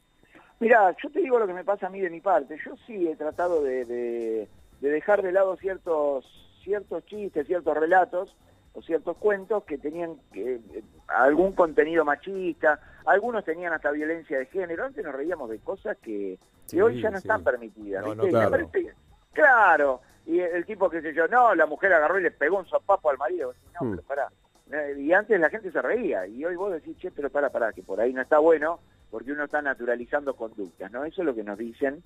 Mira, 0.58 0.96
yo 1.00 1.08
te 1.10 1.20
digo 1.20 1.38
lo 1.38 1.46
que 1.46 1.54
me 1.54 1.64
pasa 1.64 1.86
a 1.86 1.90
mí 1.90 2.00
de 2.00 2.10
mi 2.10 2.20
parte. 2.20 2.56
Yo 2.66 2.74
sí 2.86 3.06
he 3.06 3.14
tratado 3.14 3.62
de, 3.62 3.84
de- 3.84 4.48
de 4.80 4.90
dejar 4.90 5.22
de 5.22 5.32
lado 5.32 5.56
ciertos 5.56 6.24
ciertos 6.64 7.04
chistes, 7.06 7.46
ciertos 7.46 7.76
relatos 7.76 8.34
o 8.74 8.82
ciertos 8.82 9.16
cuentos 9.16 9.64
que 9.64 9.78
tenían 9.78 10.16
eh, 10.34 10.60
algún 11.08 11.52
contenido 11.52 12.04
machista. 12.04 12.80
Algunos 13.06 13.44
tenían 13.44 13.72
hasta 13.72 13.90
violencia 13.90 14.38
de 14.38 14.46
género. 14.46 14.84
Antes 14.84 15.04
nos 15.04 15.14
reíamos 15.14 15.50
de 15.50 15.58
cosas 15.58 15.96
que, 15.98 16.38
hoy 16.80 17.00
ya 17.00 17.10
no 17.10 17.18
sí. 17.18 17.26
están 17.26 17.42
permitidas. 17.42 18.04
No, 18.04 18.14
no, 18.14 18.26
claro. 18.28 18.50
parece- 18.50 18.94
claro. 19.32 20.00
Y 20.26 20.40
el 20.40 20.66
tipo 20.66 20.90
que 20.90 21.00
sé 21.00 21.14
yo, 21.14 21.26
no, 21.28 21.54
la 21.54 21.66
mujer 21.66 21.92
agarró 21.92 22.18
y 22.20 22.22
le 22.22 22.30
pegó 22.30 22.58
un 22.58 22.66
zapapo 22.68 23.08
al 23.10 23.16
marido. 23.18 23.54
No, 23.80 23.86
Hmm. 23.86 23.90
pero 23.96 24.02
pará. 24.02 24.28
Eh, 24.70 24.96
Y 24.98 25.12
antes 25.12 25.40
la 25.40 25.48
gente 25.48 25.72
se 25.72 25.80
reía. 25.80 26.26
Y 26.26 26.44
hoy 26.44 26.54
vos 26.56 26.70
decís, 26.72 26.96
che, 26.98 27.10
pero 27.10 27.30
pará, 27.30 27.48
pará, 27.50 27.72
que 27.72 27.82
por 27.82 28.00
ahí 28.00 28.12
no 28.12 28.20
está 28.20 28.38
bueno 28.38 28.80
porque 29.10 29.32
uno 29.32 29.44
está 29.44 29.62
naturalizando 29.62 30.36
conductas, 30.36 30.92
¿no? 30.92 31.04
Eso 31.06 31.22
es 31.22 31.26
lo 31.26 31.34
que 31.34 31.42
nos 31.42 31.56
dicen. 31.56 32.02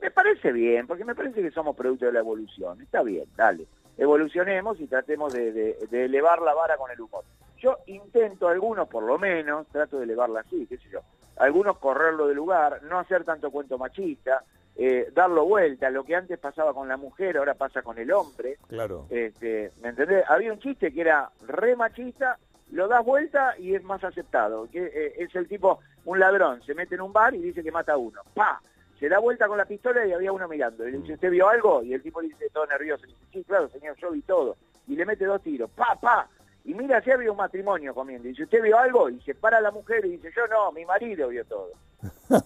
Me 0.00 0.10
parece 0.10 0.52
bien, 0.52 0.86
porque 0.86 1.04
me 1.04 1.14
parece 1.14 1.42
que 1.42 1.50
somos 1.50 1.76
producto 1.76 2.06
de 2.06 2.12
la 2.12 2.20
evolución. 2.20 2.80
Está 2.80 3.02
bien, 3.02 3.26
dale. 3.36 3.66
Evolucionemos 3.98 4.80
y 4.80 4.86
tratemos 4.86 5.32
de, 5.32 5.52
de- 5.52 5.86
de 5.90 6.04
elevar 6.04 6.40
la 6.42 6.54
vara 6.54 6.76
con 6.76 6.90
el 6.90 7.00
humor. 7.00 7.24
Yo 7.58 7.78
intento, 7.86 8.48
algunos 8.48 8.88
por 8.88 9.02
lo 9.02 9.18
menos, 9.18 9.66
trato 9.68 9.98
de 9.98 10.04
elevarla 10.04 10.40
así, 10.40 10.66
qué 10.66 10.76
sé 10.76 10.88
yo. 10.90 11.00
algunos 11.38 11.78
correrlo 11.78 12.26
del 12.28 12.36
lugar, 12.36 12.82
no 12.84 12.98
hacer 12.98 13.24
tanto 13.24 13.50
cuento 13.50 13.76
machista, 13.78 14.42
eh, 14.76 15.08
darlo 15.14 15.44
vuelta, 15.46 15.88
lo 15.90 16.04
que 16.04 16.14
antes 16.14 16.38
pasaba 16.38 16.74
con 16.74 16.88
la 16.88 16.96
mujer, 16.98 17.38
ahora 17.38 17.54
pasa 17.54 17.80
con 17.82 17.98
el 17.98 18.10
hombre. 18.12 18.58
Claro. 18.68 19.06
Este, 19.10 19.70
¿Me 19.82 19.88
entendés? 19.90 20.24
Había 20.28 20.52
un 20.52 20.58
chiste 20.60 20.92
que 20.92 21.00
era 21.00 21.30
re 21.46 21.74
machista, 21.76 22.38
lo 22.72 22.88
das 22.88 23.04
vuelta 23.04 23.54
y 23.58 23.74
es 23.74 23.82
más 23.84 24.04
aceptado. 24.04 24.68
Que, 24.70 24.84
eh, 24.84 25.14
es 25.18 25.34
el 25.34 25.48
tipo, 25.48 25.80
un 26.04 26.18
ladrón, 26.20 26.62
se 26.62 26.74
mete 26.74 26.94
en 26.94 27.00
un 27.00 27.12
bar 27.12 27.34
y 27.34 27.38
dice 27.40 27.62
que 27.62 27.72
mata 27.72 27.94
a 27.94 27.96
uno. 27.96 28.20
¡Pa! 28.34 28.60
Se 28.98 29.08
da 29.08 29.18
vuelta 29.18 29.46
con 29.46 29.58
la 29.58 29.64
pistola 29.64 30.06
y 30.06 30.12
había 30.12 30.32
uno 30.32 30.48
mirando. 30.48 30.86
Y 30.86 30.92
le 30.92 30.98
dice, 30.98 31.14
¿usted 31.14 31.30
vio 31.30 31.48
algo? 31.48 31.82
Y 31.82 31.94
el 31.94 32.02
tipo 32.02 32.20
le 32.20 32.28
dice 32.28 32.48
todo 32.50 32.66
nervioso. 32.66 33.04
Le 33.04 33.12
dice, 33.12 33.24
sí, 33.32 33.44
claro, 33.44 33.68
señor, 33.68 33.96
yo 33.96 34.10
vi 34.10 34.22
todo. 34.22 34.56
Y 34.88 34.96
le 34.96 35.04
mete 35.04 35.24
dos 35.24 35.42
tiros. 35.42 35.70
¡Pa, 35.70 35.96
pa! 36.00 36.28
Y 36.64 36.74
mira, 36.74 37.00
si 37.02 37.10
había 37.10 37.30
un 37.30 37.36
matrimonio 37.36 37.94
comiendo. 37.94 38.26
Y 38.26 38.30
dice, 38.30 38.44
¿usted 38.44 38.62
vio 38.62 38.78
algo? 38.78 39.10
Y 39.10 39.20
se 39.20 39.34
para 39.34 39.60
la 39.60 39.70
mujer 39.70 40.04
y 40.04 40.12
dice, 40.12 40.30
yo 40.34 40.46
no, 40.48 40.72
mi 40.72 40.84
marido 40.84 41.28
vio 41.28 41.44
todo. 41.44 41.70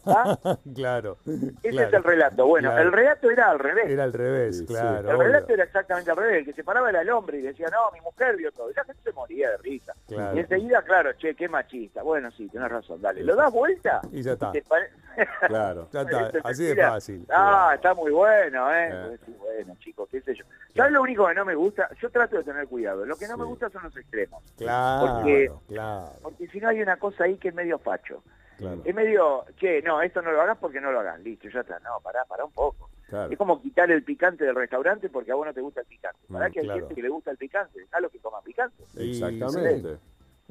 ¿Ah? 0.07 0.39
claro. 0.75 1.17
Ese 1.27 1.71
claro, 1.71 1.89
es 1.89 1.95
el 1.95 2.05
relato. 2.05 2.47
Bueno, 2.47 2.69
claro. 2.71 2.83
el 2.85 2.93
relato 2.93 3.31
era 3.31 3.51
al 3.51 3.59
revés. 3.59 3.89
Era 3.89 4.05
al 4.05 4.13
revés, 4.13 4.57
Sí, 4.59 4.67
sí. 4.67 4.67
claro. 4.67 4.99
el 5.11 5.17
obvio. 5.17 5.27
relato 5.27 5.53
era 5.53 5.65
exactamente 5.65 6.11
al 6.11 6.17
revés. 6.17 6.39
El 6.39 6.45
que 6.47 6.53
se 6.53 6.65
paraba 6.65 6.91
era 6.91 7.01
el 7.03 7.11
hombre 7.11 7.39
y 7.39 7.43
decía, 7.43 7.67
no, 7.71 7.91
mi 7.93 8.01
mujer 8.01 8.37
vio 8.37 8.53
todo. 8.53 8.71
Y 8.71 8.75
la 8.75 8.85
gente 8.85 9.03
se 9.03 9.13
moría 9.13 9.51
de 9.51 9.57
risa. 9.59 9.93
Claro. 10.09 10.37
Y 10.37 10.41
enseguida, 10.41 10.83
claro, 10.83 11.13
che, 11.15 11.35
qué 11.35 11.49
machista. 11.49 12.03
Bueno, 12.03 12.31
sí, 12.33 12.49
tienes 12.49 12.71
razón, 12.71 13.01
dale. 13.01 13.23
¿Lo 13.23 13.35
das 13.37 13.53
vuelta? 13.53 14.01
Y 14.13 14.23
ya 14.23 14.33
está. 14.33 14.53
¿Te 14.53 14.63
pare- 14.63 14.91
Claro. 15.49 15.89
Ya 15.93 16.03
está, 16.03 16.31
así 16.45 16.65
de 16.65 16.77
fácil. 16.77 17.27
Ah, 17.31 17.73
está 17.75 17.95
muy 17.95 18.11
bueno, 18.13 18.73
¿eh? 18.73 18.91
Eh. 18.93 19.19
Sí, 19.27 19.35
bueno, 19.39 19.75
chicos, 19.81 20.09
qué 20.11 20.21
sé 20.21 20.35
yo. 20.35 20.45
¿Sabes 20.75 20.93
lo 20.93 21.03
único 21.03 21.27
que 21.27 21.35
no 21.35 21.45
me 21.45 21.55
gusta? 21.55 21.89
Yo 22.01 22.11
trato 22.11 22.37
de 22.37 22.45
tener 22.45 22.67
cuidado. 22.69 23.05
Lo 23.05 23.17
que 23.17 23.27
no 23.29 23.37
me 23.37 23.45
gusta 23.45 23.69
son 23.71 23.83
los 23.83 23.97
extremos. 23.97 24.43
Claro, 24.57 25.15
Porque- 25.17 25.51
claro, 25.69 26.13
Porque 26.23 26.47
si 26.49 26.61
no 26.61 26.69
hay 26.69 26.81
una 26.81 26.97
cosa 26.97 27.25
ahí 27.25 27.37
que 27.37 27.49
es 27.49 27.55
medio 27.55 27.79
facho. 27.79 28.23
Claro. 28.61 28.83
Es 28.85 28.95
medio, 28.95 29.45
che, 29.59 29.83
no, 29.83 30.01
esto 30.03 30.23
no 30.23 30.31
lo 30.33 30.41
hagas 30.41 30.59
porque 30.59 30.81
no 30.81 30.93
lo 30.93 31.01
hagas. 31.01 31.19
Listo, 31.21 31.49
ya 31.49 31.61
está. 31.61 31.79
No, 31.81 32.01
pará, 32.03 32.25
pará 32.27 32.45
un 32.45 32.53
poco. 32.53 32.89
Claro. 33.09 33.33
Es 33.33 33.37
como 33.39 33.61
quitar 33.61 33.91
el 33.91 34.05
picante 34.05 34.45
del 34.45 34.55
restaurante 34.55 35.09
porque 35.09 35.33
a 35.33 35.35
vos 35.35 35.47
no 35.47 35.53
te 35.53 35.61
gusta 35.61 35.81
el 35.81 35.87
picante. 35.87 36.19
Pará 36.31 36.49
Mm, 36.49 36.53
que 36.53 36.61
hay 36.61 36.67
claro. 36.67 36.81
gente 36.81 36.95
que 36.95 37.03
le 37.03 37.09
gusta 37.09 37.31
el 37.33 37.37
picante. 37.39 37.81
Dejalo 37.81 38.09
que 38.11 38.19
coma 38.21 38.41
picante. 38.43 38.85
Exactamente. 38.97 39.97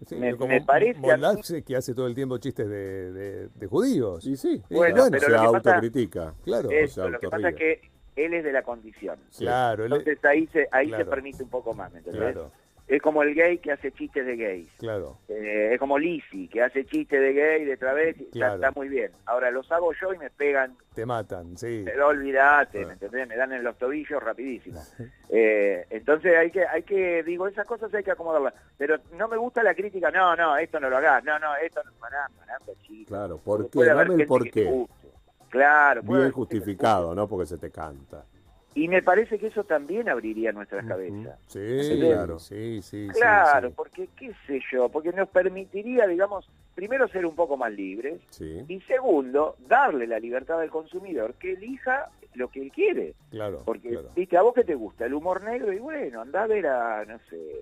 Sí, 0.06 0.16
Me- 0.16 0.36
como 0.36 0.48
me 0.54 0.62
parece 0.62 1.64
que 1.64 1.76
hace 1.76 1.94
todo 1.94 2.08
el 2.08 2.16
tiempo 2.16 2.38
chistes 2.38 2.68
de, 2.70 3.12
de- 3.12 3.48
de 3.50 3.68
judíos. 3.68 4.26
Y 4.26 4.38
sí. 4.38 4.62
Bueno, 4.70 4.96
bueno, 4.96 5.08
pero 5.12 5.26
se 5.26 5.30
lo 5.32 5.38
que 5.38 5.44
pasa- 5.46 5.58
autocritica. 5.72 6.34
Claro, 6.46 6.70
Eso, 6.72 7.04
se 7.06 7.10
lo 7.10 7.20
que 7.20 7.30
pasa 7.30 7.50
es 7.50 7.56
que 7.56 7.82
él 8.16 8.34
es 8.34 8.44
de 8.44 8.52
la 8.54 8.64
condición. 8.64 9.18
Sí. 9.30 9.44
claro, 9.46 9.86
él- 9.86 9.92
Entonces 9.94 10.24
ahí 10.26 10.48
se 10.48 10.68
ahí 10.72 10.88
Claro. 10.88 11.04
se 11.04 11.10
permite 11.10 11.44
un 11.44 11.50
poco 11.50 11.74
más, 11.74 11.92
¿me 11.92 12.00
entendés? 12.00 12.22
claro, 12.22 12.52
Es 12.90 13.02
como 13.04 13.22
el 13.22 13.36
gay 13.36 13.60
que 13.60 13.72
hace 13.72 13.92
chistes 13.92 14.26
de 14.26 14.36
gays. 14.36 14.70
claro. 14.80 15.20
Eh, 15.30 15.70
es 15.74 15.80
como 15.80 16.00
Lizzy, 16.00 16.48
que 16.48 16.64
hace 16.64 16.86
chistes 16.86 17.22
de 17.22 17.34
gay, 17.34 17.64
de 17.64 17.78
travesti, 17.78 18.24
está- 18.24 18.34
Claro. 18.34 18.56
está, 18.56 18.72
muy 18.72 18.90
bien. 18.90 19.12
Ahora 19.28 19.52
los 19.52 19.72
hago 19.72 19.94
yo 19.94 20.12
y 20.12 20.18
me 20.18 20.32
pegan, 20.32 20.76
Te 20.96 21.06
matan, 21.06 21.56
sí. 21.56 21.84
pero 21.86 22.08
olvídate, 22.08 22.82
Ah. 22.84 22.88
¿me 22.88 22.94
entendés? 22.94 23.28
Me 23.28 23.36
dan 23.36 23.54
en 23.54 23.64
los 23.64 23.78
tobillos 23.78 24.22
rapidísimo. 24.24 24.82
Eh, 25.30 25.86
entonces 25.92 26.36
hay 26.36 26.50
que, 26.50 26.66
hay 26.66 26.82
que, 26.82 27.22
digo, 27.22 27.48
esas 27.48 27.68
cosas 27.68 27.94
hay 27.94 28.04
que 28.04 28.10
acomodarlas. 28.12 28.56
Pero 28.78 28.98
no 29.16 29.28
me 29.28 29.38
gusta 29.38 29.62
la 29.62 29.76
crítica, 29.76 30.10
no, 30.10 30.36
no, 30.36 30.58
esto 30.58 30.80
no 30.80 30.90
lo 30.90 30.98
hagas, 30.98 31.24
no, 31.24 31.38
no, 31.38 31.56
esto 31.58 31.82
no, 31.86 31.92
pará, 32.00 32.28
pará, 32.40 32.58
chico. 32.88 33.08
Claro. 33.10 33.38
¿Por 33.38 33.70
qué? 33.70 33.86
Dame 33.86 34.16
el 34.16 34.26
por 34.26 34.50
qué. 34.50 34.86
Claro, 35.50 36.02
Bien 36.04 36.32
justificado, 36.32 37.14
¿no? 37.14 37.28
Porque 37.28 37.46
se 37.46 37.58
te 37.60 37.70
canta. 37.72 38.24
Y 38.76 38.88
me 38.88 39.02
parece 39.02 39.40
que 39.40 39.48
eso 39.48 39.64
también 39.64 40.10
abriría 40.10 40.52
nuestras 40.52 40.86
cabezas. 40.86 41.38
Sí, 41.48 41.60
claro. 42.00 42.38
sí, 42.40 42.82
sí. 42.84 43.08
Claro, 43.14 43.70
sí. 43.70 43.74
porque 43.76 44.10
qué 44.16 44.32
sé 44.46 44.62
yo, 44.72 44.90
porque 44.90 45.12
nos 45.12 45.28
permitiría, 45.30 46.06
digamos, 46.08 46.48
primero 46.76 47.08
ser 47.08 47.26
un 47.26 47.36
poco 47.36 47.58
más 47.58 47.72
libres 47.74 48.22
Sí. 48.30 48.64
y 48.68 48.80
segundo, 48.82 49.56
darle 49.68 50.06
la 50.08 50.20
libertad 50.20 50.62
al 50.62 50.70
consumidor 50.70 51.34
que 51.34 51.54
elija 51.54 52.10
lo 52.36 52.48
que 52.50 52.62
él 52.62 52.72
quiere. 52.72 53.16
Claro, 53.32 53.64
Porque, 53.66 53.90
claro. 53.90 54.10
viste, 54.16 54.38
a 54.38 54.44
vos 54.44 54.54
que 54.54 54.64
te 54.64 54.76
gusta 54.76 55.06
el 55.08 55.16
humor 55.16 55.44
negro 55.44 55.74
y 55.74 55.80
bueno, 55.80 56.22
anda 56.22 56.44
a 56.44 56.48
ver 56.48 56.68
a, 56.68 57.04
no 57.06 57.18
sé, 57.30 57.62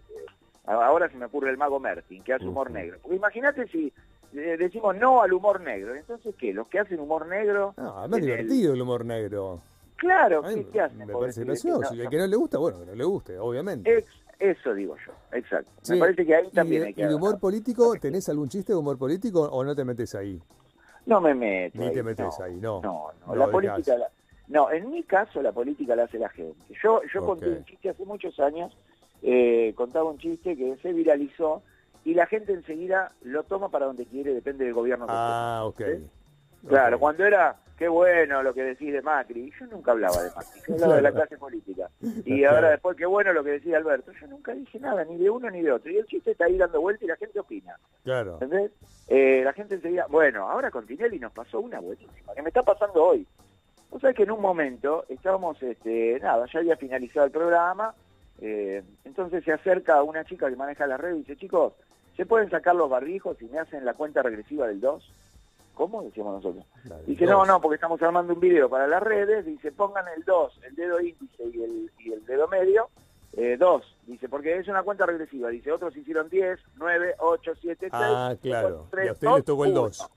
ahora 0.66 1.10
se 1.10 1.16
me 1.18 1.26
ocurre 1.26 1.50
el 1.50 1.58
mago 1.58 1.80
Mertin, 1.80 2.22
que 2.22 2.34
hace 2.34 2.46
humor 2.46 2.70
negro. 2.70 3.00
Porque 3.02 3.16
imagínate 3.16 3.66
si 3.70 3.94
eh, 4.34 4.58
decimos 4.60 4.96
no 4.98 5.22
al 5.22 5.32
humor 5.32 5.62
negro, 5.62 5.96
entonces 5.96 6.36
¿qué? 6.38 6.54
Los 6.54 6.68
que 6.68 6.80
hacen 6.80 7.00
humor 7.00 7.28
negro... 7.28 7.74
No, 7.78 8.06
en 8.06 8.14
el- 8.14 8.22
divertido 8.22 8.74
el 8.74 8.82
humor 8.82 9.06
negro. 9.06 9.62
Claro, 9.98 10.46
A 10.46 10.50
mí 10.50 10.64
¿qué, 10.66 10.70
qué 10.72 10.82
hacen? 10.82 10.98
me 11.00 11.08
parece 11.14 11.44
gracioso. 11.44 11.90
que 11.90 11.96
Y 11.96 11.98
no? 11.98 12.04
al 12.04 12.10
que 12.10 12.18
no 12.18 12.28
le 12.28 12.36
gusta, 12.36 12.58
bueno, 12.60 12.80
que 12.80 12.86
no 12.86 12.96
le 12.96 13.04
guste, 13.04 13.38
obviamente. 13.40 13.98
Ex- 13.98 14.24
eso 14.40 14.74
digo 14.76 14.96
yo, 15.06 15.12
exacto. 15.32 15.72
Sí. 15.82 15.94
Me 15.94 16.00
parece 16.00 16.26
que 16.26 16.36
ahí 16.36 16.50
también 16.52 16.84
¿Y, 16.84 16.86
hay 16.88 16.94
que... 16.94 17.02
y 17.02 17.06
de 17.06 17.16
humor 17.16 17.40
político, 17.40 17.94
tenés 18.00 18.30
algún 18.30 18.48
chiste 18.50 18.74
de 18.74 18.78
humor 18.78 18.98
político 18.98 19.42
o 19.42 19.64
no 19.64 19.76
te 19.76 19.84
metes 19.84 20.14
ahí? 20.14 20.40
No 21.08 21.20
me 21.20 21.34
meto. 21.34 21.80
Ni 21.80 21.88
ahí, 21.88 21.94
te 21.94 22.04
metes 22.04 22.26
no. 22.40 22.46
ahí, 22.46 22.56
no. 22.56 22.82
No, 22.82 23.08
no, 23.22 23.28
No, 23.28 23.36
la 23.36 23.48
política... 23.50 23.98
la- 23.98 24.10
no, 24.50 24.72
en 24.72 24.90
mi 24.92 25.04
caso 25.04 25.42
la 25.42 25.52
política 25.52 25.94
la 25.96 26.04
hace 26.04 26.18
la 26.20 26.30
gente. 26.30 26.56
Yo, 26.82 27.02
yo 27.14 27.26
conté 27.26 27.50
un 27.50 27.66
chiste 27.66 27.90
hace 27.90 28.06
muchos 28.06 28.40
años, 28.40 28.78
eh, 29.22 29.74
contaba 29.76 30.10
un 30.10 30.18
chiste 30.20 30.56
que 30.56 30.78
se 30.78 30.94
viralizó 30.94 31.64
y 32.06 32.14
la 32.14 32.28
gente 32.28 32.54
enseguida 32.54 33.12
lo 33.24 33.44
toma 33.44 33.68
para 33.70 33.88
donde 33.88 34.06
quiere, 34.06 34.34
depende 34.34 34.64
del 34.64 34.74
gobierno 34.74 35.06
que 35.06 35.12
Ah, 35.14 35.64
ok. 35.66 35.78
¿Sí? 35.82 36.08
Claro, 36.68 36.98
cuando 37.00 37.26
era, 37.26 37.58
qué 37.78 37.88
bueno 37.88 38.42
lo 38.42 38.54
que 38.54 38.64
decís 38.64 38.92
de 38.92 39.02
Macri, 39.02 39.54
yo 39.60 39.68
nunca 39.68 39.92
hablaba 39.92 40.24
de 40.24 40.32
Macri, 40.36 40.62
yo 40.68 40.74
hablaba 40.74 40.96
de 40.96 41.02
la 41.04 41.12
clase 41.12 41.38
política. 41.38 41.90
Y 42.26 42.44
ahora 42.44 42.72
después, 42.72 42.98
qué 42.98 43.06
bueno 43.06 43.32
lo 43.34 43.44
que 43.44 43.52
decía 43.52 43.78
Alberto, 43.78 44.12
yo 44.20 44.28
nunca 44.28 44.54
dije 44.54 44.80
nada, 44.80 45.06
ni 45.06 45.18
de 45.18 45.30
uno 45.30 45.50
ni 45.50 45.62
de 45.62 45.72
otro. 45.72 45.92
Y 45.92 45.98
el 45.98 46.06
chiste 46.06 46.32
está 46.32 46.46
ahí 46.46 46.58
dando 46.58 46.82
vuelta 46.82 47.06
y 47.06 47.08
la 47.08 47.16
gente 47.16 47.40
opina. 47.40 47.78
Claro. 48.04 48.34
¿Entendés? 48.42 48.72
Eh, 49.08 49.42
la 49.44 49.54
gente 49.54 49.76
enseguida, 49.76 50.08
bueno, 50.10 50.50
ahora 50.50 50.72
con 50.72 50.86
Tinelli 50.88 51.20
nos 51.20 51.32
pasó 51.32 51.60
una 51.60 51.80
buenísima, 51.80 52.34
que 52.34 52.42
me 52.42 52.50
está 52.50 52.64
pasando 52.64 53.04
hoy. 53.04 53.28
Vos 53.90 54.02
sabés 54.02 54.18
que 54.18 54.24
en 54.24 54.32
un 54.32 54.42
momento 54.42 55.06
estábamos, 55.08 55.62
este, 55.62 56.20
nada, 56.20 56.46
ya 56.52 56.60
había 56.60 56.76
finalizado 56.76 57.26
el 57.26 57.32
programa, 57.32 57.94
eh, 58.42 58.84
entonces 59.06 59.44
se 59.44 59.54
acerca 59.54 60.04
una 60.04 60.26
chica 60.26 60.50
que 60.50 60.56
maneja 60.56 60.88
la 60.88 60.98
red 60.98 61.16
y 61.16 61.20
dice, 61.20 61.38
chicos, 61.38 61.74
¿se 62.16 62.26
pueden 62.26 62.50
sacar 62.50 62.76
los 62.76 62.90
barbijos 62.90 63.42
y 63.42 63.46
me 63.46 63.60
hacen 63.60 63.86
la 63.86 63.94
cuenta 63.94 64.22
regresiva 64.22 64.68
del 64.68 64.82
2? 64.82 65.14
¿Cómo? 65.78 66.02
Decíamos 66.02 66.34
nosotros. 66.44 66.66
Dale, 66.86 67.04
Dice, 67.06 67.26
no, 67.26 67.46
no, 67.46 67.62
porque 67.62 67.76
estamos 67.76 68.02
armando 68.02 68.34
un 68.34 68.40
video 68.40 68.68
para 68.68 68.88
las 68.88 69.02
redes. 69.04 69.46
Dice, 69.46 69.72
pongan 69.72 70.06
el 70.16 70.24
2, 70.24 70.62
el 70.64 70.76
dedo 70.76 71.00
índice 71.00 71.44
y 71.54 71.62
el, 71.64 71.92
y 72.00 72.14
el 72.14 72.26
dedo 72.26 72.48
medio. 72.48 72.90
2, 73.60 73.98
dice, 74.08 74.28
porque 74.28 74.58
es 74.58 74.68
una 74.68 74.82
cuenta 74.82 75.06
regresiva. 75.06 75.50
Dice, 75.50 75.72
otros 75.72 75.96
hicieron 75.96 76.28
10, 76.28 76.60
9, 76.78 77.16
8, 77.20 77.52
7, 77.62 77.78
6. 77.82 77.92
Ah, 77.94 78.34
claro. 78.42 78.88
Y 79.04 79.08
a 79.08 79.12
ustedes 79.12 79.34
les 79.36 79.46
tocó 79.46 79.66
el 79.66 79.74
2. 79.76 80.10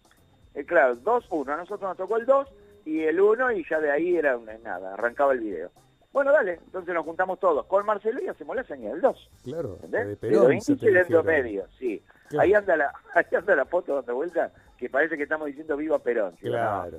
Eh, 0.55 0.65
claro, 0.65 0.97
2, 0.97 1.27
1. 1.31 1.53
A 1.53 1.57
nosotros 1.59 1.83
nos 1.91 1.97
tocó 1.99 2.17
el 2.17 2.25
2 2.25 2.49
y 2.87 3.03
el 3.03 3.21
1 3.21 3.53
y 3.53 3.67
ya 3.69 3.79
de 3.79 3.91
ahí 3.91 4.17
era 4.17 4.39
una- 4.39 4.57
nada, 4.59 4.95
arrancaba 4.95 5.35
el 5.35 5.41
video. 5.41 5.71
Bueno, 6.13 6.33
dale, 6.33 6.55
entonces 6.65 6.95
nos 6.95 7.05
juntamos 7.05 7.39
todos 7.39 7.67
con 7.67 7.85
Marcelo 7.85 8.21
y 8.23 8.27
hacemos 8.29 8.57
la 8.57 8.65
señal 8.65 8.93
del 8.93 9.01
2. 9.03 9.31
Claro. 9.45 9.75
¿Entendés? 9.83 10.19
De 10.21 10.29
Dedo 10.29 10.41
Perón, 10.41 10.53
índice 10.55 10.73
y 11.11 11.23
medio, 11.23 11.67
sí. 11.79 12.03
Claro. 12.31 12.43
Ahí 12.43 12.55
anda 12.55 12.77
la 12.77 12.93
ahí 13.15 13.25
anda 13.37 13.55
la 13.55 13.65
foto 13.67 13.95
dando 13.97 14.15
vuelta 14.15 14.51
que 14.81 14.89
parece 14.89 15.15
que 15.19 15.25
estamos 15.25 15.47
diciendo 15.47 15.77
viva 15.77 15.99
Perón. 15.99 16.33
No, 16.33 16.39
Claro. 16.51 16.99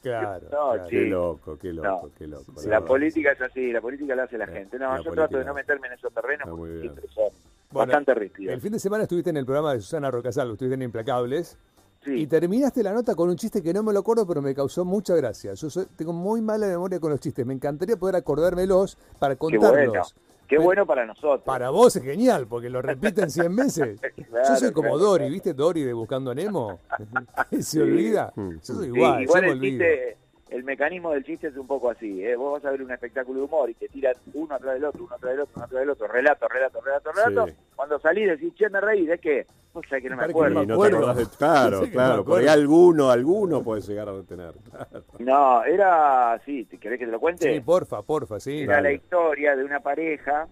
Claro. 0.00 0.46
No. 0.50 0.86
Qué 0.88 1.02
loco, 1.04 1.58
qué 1.58 1.72
loco, 1.72 2.06
No. 2.06 2.10
qué 2.16 2.26
loco. 2.26 2.52
La 2.66 2.80
política 2.80 3.32
es 3.32 3.40
así, 3.42 3.70
la 3.70 3.82
política 3.82 4.16
la 4.16 4.22
hace 4.22 4.38
la 4.38 4.46
Eh, 4.46 4.52
gente. 4.52 4.78
No, 4.78 4.88
la 4.88 4.96
yo 4.98 5.04
política- 5.04 5.28
trato 5.28 5.38
de 5.38 5.44
no 5.44 5.52
meterme 5.54 5.88
en 5.88 5.92
esos 5.92 6.12
terrenos 6.14 6.48
porque 6.48 6.80
siempre 6.80 7.06
son 7.08 7.24
Bueno, 7.70 7.88
bastante 7.88 8.14
rígidos. 8.14 8.54
El 8.54 8.60
fin 8.62 8.72
de 8.72 8.78
semana 8.78 9.02
estuviste 9.02 9.28
en 9.28 9.36
el 9.36 9.44
programa 9.44 9.74
de 9.74 9.80
Susana 9.80 10.10
Rocasal, 10.10 10.50
estuviste 10.50 10.74
en 10.74 10.82
Implacables. 10.82 11.58
Y 12.06 12.26
terminaste 12.26 12.82
la 12.82 12.94
nota 12.94 13.14
con 13.14 13.28
un 13.28 13.36
chiste 13.36 13.62
que 13.62 13.74
no 13.74 13.82
me 13.82 13.92
lo 13.92 13.98
acuerdo, 13.98 14.26
pero 14.26 14.40
me 14.40 14.54
causó 14.54 14.86
mucha 14.86 15.14
gracia. 15.14 15.52
Yo 15.52 15.68
soy- 15.68 15.84
tengo 15.96 16.14
muy 16.14 16.40
mala 16.40 16.66
memoria 16.66 16.98
con 16.98 17.10
los 17.10 17.20
chistes. 17.20 17.44
Me 17.44 17.52
encantaría 17.52 17.96
poder 17.98 18.16
acordármelos 18.16 18.96
para 19.18 19.36
contarlos. 19.36 20.14
Qué 20.50 20.56
Pero 20.56 20.64
bueno 20.64 20.84
para 20.84 21.06
nosotros. 21.06 21.42
Para 21.44 21.70
vos 21.70 21.94
es 21.94 22.02
genial, 22.02 22.48
porque 22.48 22.68
lo 22.68 22.82
repiten 22.82 23.30
100 23.30 23.54
veces. 23.56 24.00
Claro, 24.30 24.48
Yo 24.48 24.56
soy 24.56 24.72
como 24.72 24.88
claro, 24.90 24.98
Dory, 25.04 25.18
claro. 25.22 25.32
¿viste 25.32 25.54
Dory 25.54 25.82
de 25.84 25.92
Buscando 25.92 26.30
a 26.32 26.34
Nemo? 26.34 26.80
Se 27.52 27.62
Sí. 27.62 27.80
olvida. 27.80 28.32
Yo 28.36 28.58
soy 28.62 28.86
Sí, 28.90 28.92
igual, 28.96 29.22
igual 29.22 29.42
yo 29.42 29.46
me 29.46 29.52
el 29.52 29.58
olvido. 29.58 29.84
El 30.50 30.64
mecanismo 30.64 31.12
del 31.12 31.24
chiste 31.24 31.46
es 31.48 31.56
un 31.56 31.66
poco 31.66 31.90
así. 31.90 32.24
¿eh? 32.24 32.36
Vos 32.36 32.52
vas 32.54 32.64
a 32.64 32.70
ver 32.72 32.82
un 32.82 32.90
espectáculo 32.90 33.38
de 33.40 33.44
humor 33.46 33.70
y 33.70 33.74
te 33.74 33.88
tiran 33.88 34.14
uno 34.34 34.54
atrás 34.54 34.74
del 34.74 34.84
otro, 34.84 35.04
uno 35.04 35.14
atrás 35.14 35.30
del 35.32 35.40
otro, 35.40 35.52
uno 35.56 35.64
atrás 35.64 35.80
del 35.80 35.90
otro, 35.90 36.06
relato, 36.08 36.48
relato, 36.48 36.80
relato, 36.80 37.12
relato. 37.12 37.46
Sí. 37.48 37.54
Cuando 37.76 37.98
salís 38.00 38.28
decís, 38.28 38.54
che, 38.56 38.68
me 38.68 38.80
reí, 38.80 39.06
¿de 39.06 39.18
qué? 39.18 39.46
No 39.72 39.80
sé 39.88 40.02
que 40.02 40.10
no 40.10 40.16
me 40.16 40.24
acuerdo. 40.24 40.54
no 40.56 40.62
Y 40.62 40.66
no 40.66 40.74
te 40.74 40.86
acuerdo. 40.88 40.96
acordás 40.98 41.16
de- 41.30 41.36
Claro, 41.38 41.84
Sí 41.84 41.90
claro, 41.92 42.24
por 42.24 42.40
ahí 42.40 42.48
alguno, 42.48 43.10
alguno 43.10 43.62
puede 43.62 43.80
llegar 43.82 44.08
a 44.08 44.12
retener. 44.12 44.54
Claro. 44.68 45.04
No, 45.20 45.64
era, 45.64 46.40
sí, 46.44 46.64
¿te 46.64 46.78
querés 46.78 46.98
que 46.98 47.06
te 47.06 47.12
lo 47.12 47.20
cuente? 47.20 47.52
Sí, 47.54 47.60
porfa, 47.60 48.02
porfa, 48.02 48.40
sí. 48.40 48.62
Era 48.62 48.80
la 48.80 48.90
historia 48.92 49.54
de 49.54 49.64
una 49.64 49.78
pareja 49.80 50.48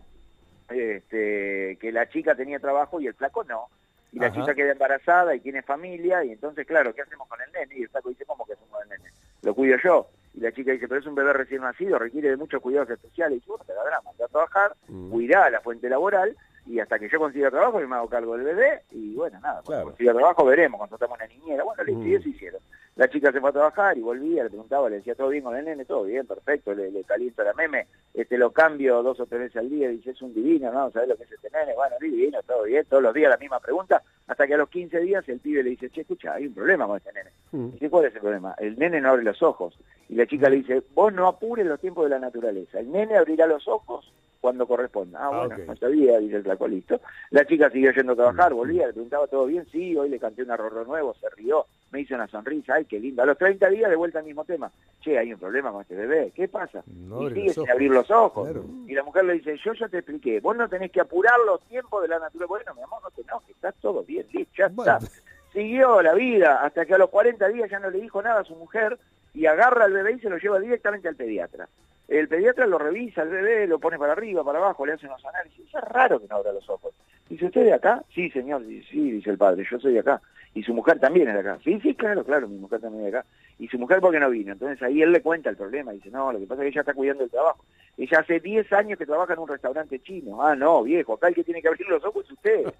este, 0.70 1.76
que 1.80 1.92
la 1.92 2.08
chica 2.08 2.34
tenía 2.34 2.58
trabajo 2.60 3.00
y 3.00 3.06
el 3.06 3.14
flaco 3.14 3.42
no. 3.44 3.66
Y 4.12 4.18
la 4.18 4.28
Ajá. 4.28 4.36
chica 4.40 4.54
queda 4.54 4.72
embarazada 4.72 5.34
y 5.34 5.40
tiene 5.40 5.62
familia 5.62 6.24
y 6.24 6.32
entonces, 6.32 6.66
claro, 6.66 6.94
¿qué 6.94 7.02
hacemos 7.02 7.28
con 7.28 7.40
el 7.40 7.52
nene? 7.52 7.74
Y 7.76 7.82
el 7.82 7.88
flaco 7.88 8.08
dice, 8.08 8.24
¿cómo 8.24 8.44
que 8.46 8.54
hacemos 8.54 8.70
con 8.70 8.82
el 8.84 8.88
nene? 8.88 9.10
Lo 9.42 9.54
cuido 9.54 9.76
yo. 9.82 10.08
Y 10.34 10.40
la 10.40 10.52
chica 10.52 10.72
dice, 10.72 10.86
pero 10.88 11.00
es 11.00 11.06
un 11.06 11.14
bebé 11.14 11.32
recién 11.32 11.62
nacido, 11.62 11.98
requiere 11.98 12.30
de 12.30 12.36
muchos 12.36 12.60
cuidados 12.62 12.90
especiales. 12.90 13.32
Y 13.32 13.40
dice, 13.40 13.48
bueno, 13.50 13.64
te 13.64 13.72
da 13.74 13.84
drama, 13.84 14.10
a 14.10 14.28
trabajar, 14.28 14.72
Mm. 14.88 15.10
cuidá 15.10 15.50
la 15.50 15.60
fuente 15.60 15.88
laboral 15.88 16.36
y 16.68 16.80
hasta 16.80 16.98
que 16.98 17.08
yo 17.08 17.18
consiga 17.18 17.50
trabajo 17.50 17.80
yo 17.80 17.88
me 17.88 17.96
hago 17.96 18.08
cargo 18.08 18.36
del 18.36 18.44
bebé 18.44 18.82
y 18.92 19.14
bueno, 19.14 19.40
nada, 19.40 19.62
cuando 19.64 19.70
Claro. 19.70 19.84
consiga 19.86 20.12
trabajo 20.12 20.44
veremos, 20.44 20.78
contratamos 20.80 21.16
una 21.18 21.26
niñera, 21.26 21.64
bueno, 21.64 21.82
listo, 21.84 22.02
y 22.04 22.14
eso 22.14 22.28
hicieron. 22.28 22.60
La 22.96 23.08
chica 23.08 23.30
se 23.30 23.40
fue 23.40 23.50
a 23.50 23.52
trabajar 23.52 23.96
y 23.96 24.00
volvía, 24.00 24.42
le 24.42 24.50
preguntaba, 24.50 24.90
le 24.90 24.96
decía, 24.96 25.14
¿todo 25.14 25.28
bien 25.28 25.44
con 25.44 25.56
el 25.56 25.64
nene? 25.64 25.84
Todo 25.84 26.02
bien, 26.04 26.26
perfecto, 26.26 26.74
le, 26.74 26.90
le 26.90 27.04
caliento 27.04 27.44
la 27.44 27.54
meme, 27.54 27.86
este 28.12 28.36
lo 28.36 28.50
cambio 28.50 29.02
dos 29.04 29.20
o 29.20 29.26
tres 29.26 29.40
veces 29.42 29.56
al 29.56 29.70
día, 29.70 29.88
dice, 29.88 30.10
es 30.10 30.20
un 30.20 30.34
divino, 30.34 30.72
¿no? 30.72 30.90
¿Sabes 30.90 31.08
lo 31.08 31.16
que 31.16 31.22
es 31.22 31.32
este 31.32 31.48
nene? 31.50 31.74
Bueno, 31.74 31.94
divino, 32.00 32.40
todo 32.42 32.64
bien, 32.64 32.84
todos 32.88 33.02
los 33.02 33.14
días 33.14 33.30
la 33.30 33.36
misma 33.36 33.60
pregunta, 33.60 34.02
hasta 34.26 34.46
que 34.46 34.54
a 34.54 34.58
los 34.58 34.68
15 34.68 34.98
días 35.00 35.28
el 35.28 35.38
pibe 35.38 35.62
le 35.62 35.70
dice, 35.70 35.90
che, 35.90 36.00
escucha, 36.00 36.34
hay 36.34 36.48
un 36.48 36.54
problema 36.54 36.86
con 36.86 36.96
este 36.96 37.12
nene. 37.12 37.30
Mm. 37.52 37.70
Dice, 37.74 37.88
¿cuál 37.88 38.06
es 38.06 38.14
el 38.14 38.20
problema? 38.20 38.54
El 38.58 38.76
nene 38.78 39.00
no 39.00 39.10
abre 39.10 39.22
los 39.22 39.42
ojos. 39.42 39.78
Y 40.08 40.16
la 40.16 40.26
chica 40.26 40.48
le 40.50 40.56
dice, 40.56 40.82
vos 40.94 41.12
no 41.12 41.28
apures 41.28 41.66
los 41.66 41.80
tiempos 41.80 42.04
de 42.04 42.10
la 42.10 42.18
naturaleza. 42.18 42.80
El 42.80 42.90
nene 42.90 43.16
abrirá 43.16 43.46
los 43.46 43.66
ojos 43.68 44.12
cuando 44.40 44.66
corresponda. 44.66 45.18
Ah, 45.20 45.30
Ah, 45.32 45.38
bueno, 45.46 45.54
ok. 45.62 45.68
no 45.68 45.76
sabía, 45.76 46.18
dice 46.18 46.36
el 46.36 46.42
flaco, 46.44 46.68
listo. 46.68 47.00
La 47.30 47.44
chica 47.44 47.70
siguió 47.70 47.90
yendo 47.92 48.12
a 48.12 48.16
trabajar, 48.16 48.54
volvía, 48.54 48.86
le 48.86 48.92
preguntaba, 48.92 49.26
¿todo 49.26 49.46
bien? 49.46 49.66
Sí, 49.70 49.96
hoy 49.96 50.08
le 50.08 50.18
canté 50.18 50.42
un 50.42 50.50
arroz 50.50 50.86
nuevo, 50.86 51.14
se 51.20 51.28
rió, 51.30 51.66
me 51.90 52.00
hizo 52.00 52.14
una 52.14 52.28
sonrisa, 52.28 52.74
ay, 52.74 52.84
qué 52.84 53.00
lindo. 53.00 53.22
A 53.22 53.26
los 53.26 53.36
30 53.38 53.68
días 53.70 53.90
de 53.90 53.96
vuelta 53.96 54.18
al 54.20 54.24
mismo 54.26 54.44
tema. 54.44 54.70
Che, 55.00 55.18
hay 55.18 55.32
un 55.32 55.38
problema 55.40 55.72
con 55.72 55.82
este 55.82 55.94
bebé, 55.96 56.32
¿qué 56.34 56.48
pasa? 56.48 56.82
No 56.86 57.28
y 57.30 57.34
sigue 57.34 57.54
sin 57.54 57.70
abrir 57.70 57.90
los 57.90 58.10
ojos. 58.10 58.44
Claro. 58.48 58.64
Y 58.86 58.94
la 58.94 59.02
mujer 59.02 59.24
le 59.24 59.34
dice, 59.34 59.56
yo 59.64 59.72
ya 59.74 59.88
te 59.88 59.98
expliqué, 59.98 60.40
vos 60.40 60.56
no 60.56 60.68
tenés 60.68 60.90
que 60.92 61.00
apurar 61.00 61.34
los 61.46 61.60
tiempos 61.62 62.02
de 62.02 62.08
la 62.08 62.18
naturaleza. 62.18 62.46
Bueno, 62.48 62.74
mi 62.74 62.82
amor, 62.82 63.00
no 63.02 63.10
te 63.10 63.22
enojes, 63.22 63.50
está 63.50 63.72
todo 63.72 64.02
bien, 64.04 64.26
listo, 64.32 64.54
ya 64.56 64.68
Bueno. 64.68 64.98
está. 64.98 65.10
Siguió 65.52 66.02
la 66.02 66.14
vida 66.14 66.62
hasta 66.62 66.84
que 66.84 66.94
a 66.94 66.98
los 66.98 67.08
40 67.10 67.48
días 67.48 67.70
ya 67.70 67.78
no 67.80 67.90
le 67.90 68.00
dijo 68.00 68.20
nada 68.22 68.40
a 68.40 68.44
su 68.44 68.54
mujer 68.54 68.98
y 69.34 69.46
agarra 69.46 69.86
al 69.86 69.92
bebé 69.92 70.12
y 70.12 70.20
se 70.20 70.28
lo 70.28 70.36
lleva 70.36 70.60
directamente 70.60 71.08
al 71.08 71.16
pediatra. 71.16 71.68
El 72.08 72.26
pediatra 72.26 72.66
lo 72.66 72.78
revisa 72.78 73.20
al 73.20 73.28
bebé, 73.28 73.66
lo 73.66 73.78
pone 73.78 73.98
para 73.98 74.12
arriba, 74.12 74.42
para 74.42 74.58
abajo, 74.58 74.86
le 74.86 74.94
hace 74.94 75.06
unos 75.06 75.22
análisis. 75.26 75.66
Es 75.66 75.80
raro 75.82 76.18
que 76.18 76.26
no 76.26 76.36
abra 76.36 76.52
los 76.52 76.68
ojos. 76.70 76.94
Dice, 77.28 77.44
¿usted 77.44 77.64
de 77.64 77.74
acá? 77.74 78.02
Sí, 78.14 78.30
señor. 78.30 78.66
Dice, 78.66 78.88
sí, 78.90 79.10
dice 79.10 79.30
el 79.30 79.36
padre, 79.36 79.66
yo 79.70 79.78
soy 79.78 79.92
de 79.92 80.00
acá. 80.00 80.22
Y 80.54 80.62
su 80.62 80.72
mujer 80.72 80.98
también 80.98 81.28
es 81.28 81.34
de 81.34 81.40
acá. 81.40 81.58
Sí, 81.62 81.78
sí, 81.82 81.94
claro, 81.94 82.24
claro, 82.24 82.48
mi 82.48 82.56
mujer 82.56 82.80
también 82.80 83.04
es 83.04 83.12
de 83.12 83.18
acá. 83.18 83.28
Y 83.58 83.68
su 83.68 83.78
mujer, 83.78 84.00
¿por 84.00 84.10
qué 84.10 84.20
no 84.20 84.30
vino? 84.30 84.52
Entonces 84.52 84.82
ahí 84.82 85.02
él 85.02 85.12
le 85.12 85.20
cuenta 85.20 85.50
el 85.50 85.56
problema. 85.56 85.92
Dice, 85.92 86.10
no, 86.10 86.32
lo 86.32 86.38
que 86.38 86.46
pasa 86.46 86.62
es 86.62 86.66
que 86.66 86.70
ella 86.70 86.80
está 86.80 86.94
cuidando 86.94 87.24
el 87.24 87.30
trabajo. 87.30 87.62
Ella 87.98 88.20
hace 88.20 88.40
10 88.40 88.72
años 88.72 88.98
que 88.98 89.04
trabaja 89.06 89.34
en 89.34 89.40
un 89.40 89.48
restaurante 89.48 90.00
chino. 90.00 90.42
Ah, 90.42 90.56
no, 90.56 90.84
viejo, 90.84 91.12
acá 91.12 91.28
el 91.28 91.34
que 91.34 91.44
tiene 91.44 91.60
que 91.60 91.68
abrir 91.68 91.86
los 91.88 92.02
ojos 92.04 92.24
es 92.24 92.32
usted. 92.32 92.72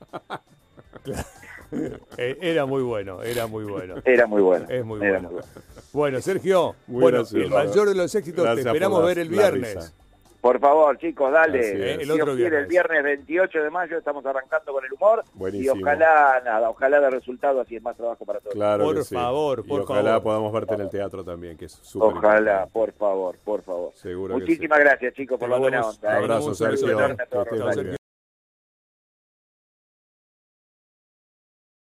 Eh, 2.20 2.36
era 2.40 2.66
muy 2.66 2.82
bueno, 2.82 3.22
era 3.22 3.46
muy 3.46 3.64
bueno. 3.64 3.94
Era 4.04 4.26
muy 4.26 4.42
bueno. 4.42 4.66
Es 4.68 4.84
muy 4.84 5.00
era 5.00 5.12
bueno. 5.20 5.28
muy 5.30 5.40
bueno. 5.40 5.48
Bueno, 5.92 6.20
Sergio, 6.20 6.74
Muy 6.88 7.02
bueno, 7.02 7.18
gracioso. 7.18 7.44
el 7.44 7.50
mayor 7.50 7.88
de 7.88 7.94
los 7.94 8.14
éxitos 8.14 8.44
Gracias 8.44 8.64
te 8.64 8.68
esperamos 8.70 9.00
la- 9.00 9.06
ver 9.06 9.18
el 9.20 9.28
viernes. 9.28 9.94
Por 10.40 10.60
favor, 10.60 10.96
chicos, 10.98 11.32
dale. 11.32 11.58
Es. 11.60 12.00
El 12.00 12.04
Si 12.06 12.10
otro 12.12 12.34
quiere, 12.36 12.58
el 12.60 12.66
viernes. 12.66 12.68
viernes 12.68 13.02
28 13.02 13.62
de 13.62 13.70
mayo 13.70 13.98
estamos 13.98 14.24
arrancando 14.24 14.72
con 14.72 14.84
el 14.84 14.92
humor. 14.92 15.24
Buenísimo. 15.34 15.74
Y 15.76 15.82
ojalá, 15.82 16.40
nada, 16.44 16.70
ojalá 16.70 17.00
de 17.00 17.10
resultado, 17.10 17.60
así 17.60 17.74
es 17.76 17.82
más 17.82 17.96
trabajo 17.96 18.24
para 18.24 18.38
todos. 18.38 18.54
Claro 18.54 18.84
Por 18.84 19.04
sí. 19.04 19.14
favor, 19.16 19.62
Y 19.64 19.68
por 19.68 19.80
ojalá 19.80 20.02
favor. 20.10 20.22
podamos 20.22 20.52
verte 20.52 20.74
en 20.74 20.80
el 20.82 20.90
teatro 20.90 21.24
también, 21.24 21.56
que 21.56 21.64
es 21.64 21.72
súper 21.72 22.08
Ojalá, 22.16 22.38
importante. 22.38 22.72
por 22.72 22.92
favor, 22.92 23.36
por 23.44 23.62
favor. 23.62 23.92
Seguro 23.94 24.34
que 24.36 24.40
Muchísimas 24.42 24.78
gracias, 24.78 25.14
chicos, 25.14 25.38
por 25.40 25.48
Te 25.48 25.52
la 25.54 25.58
buena 25.60 25.80
onda. 25.86 26.08
Un 26.08 26.14
¿eh? 26.14 26.18
abrazo, 26.18 26.54
Sergio. 26.54 27.97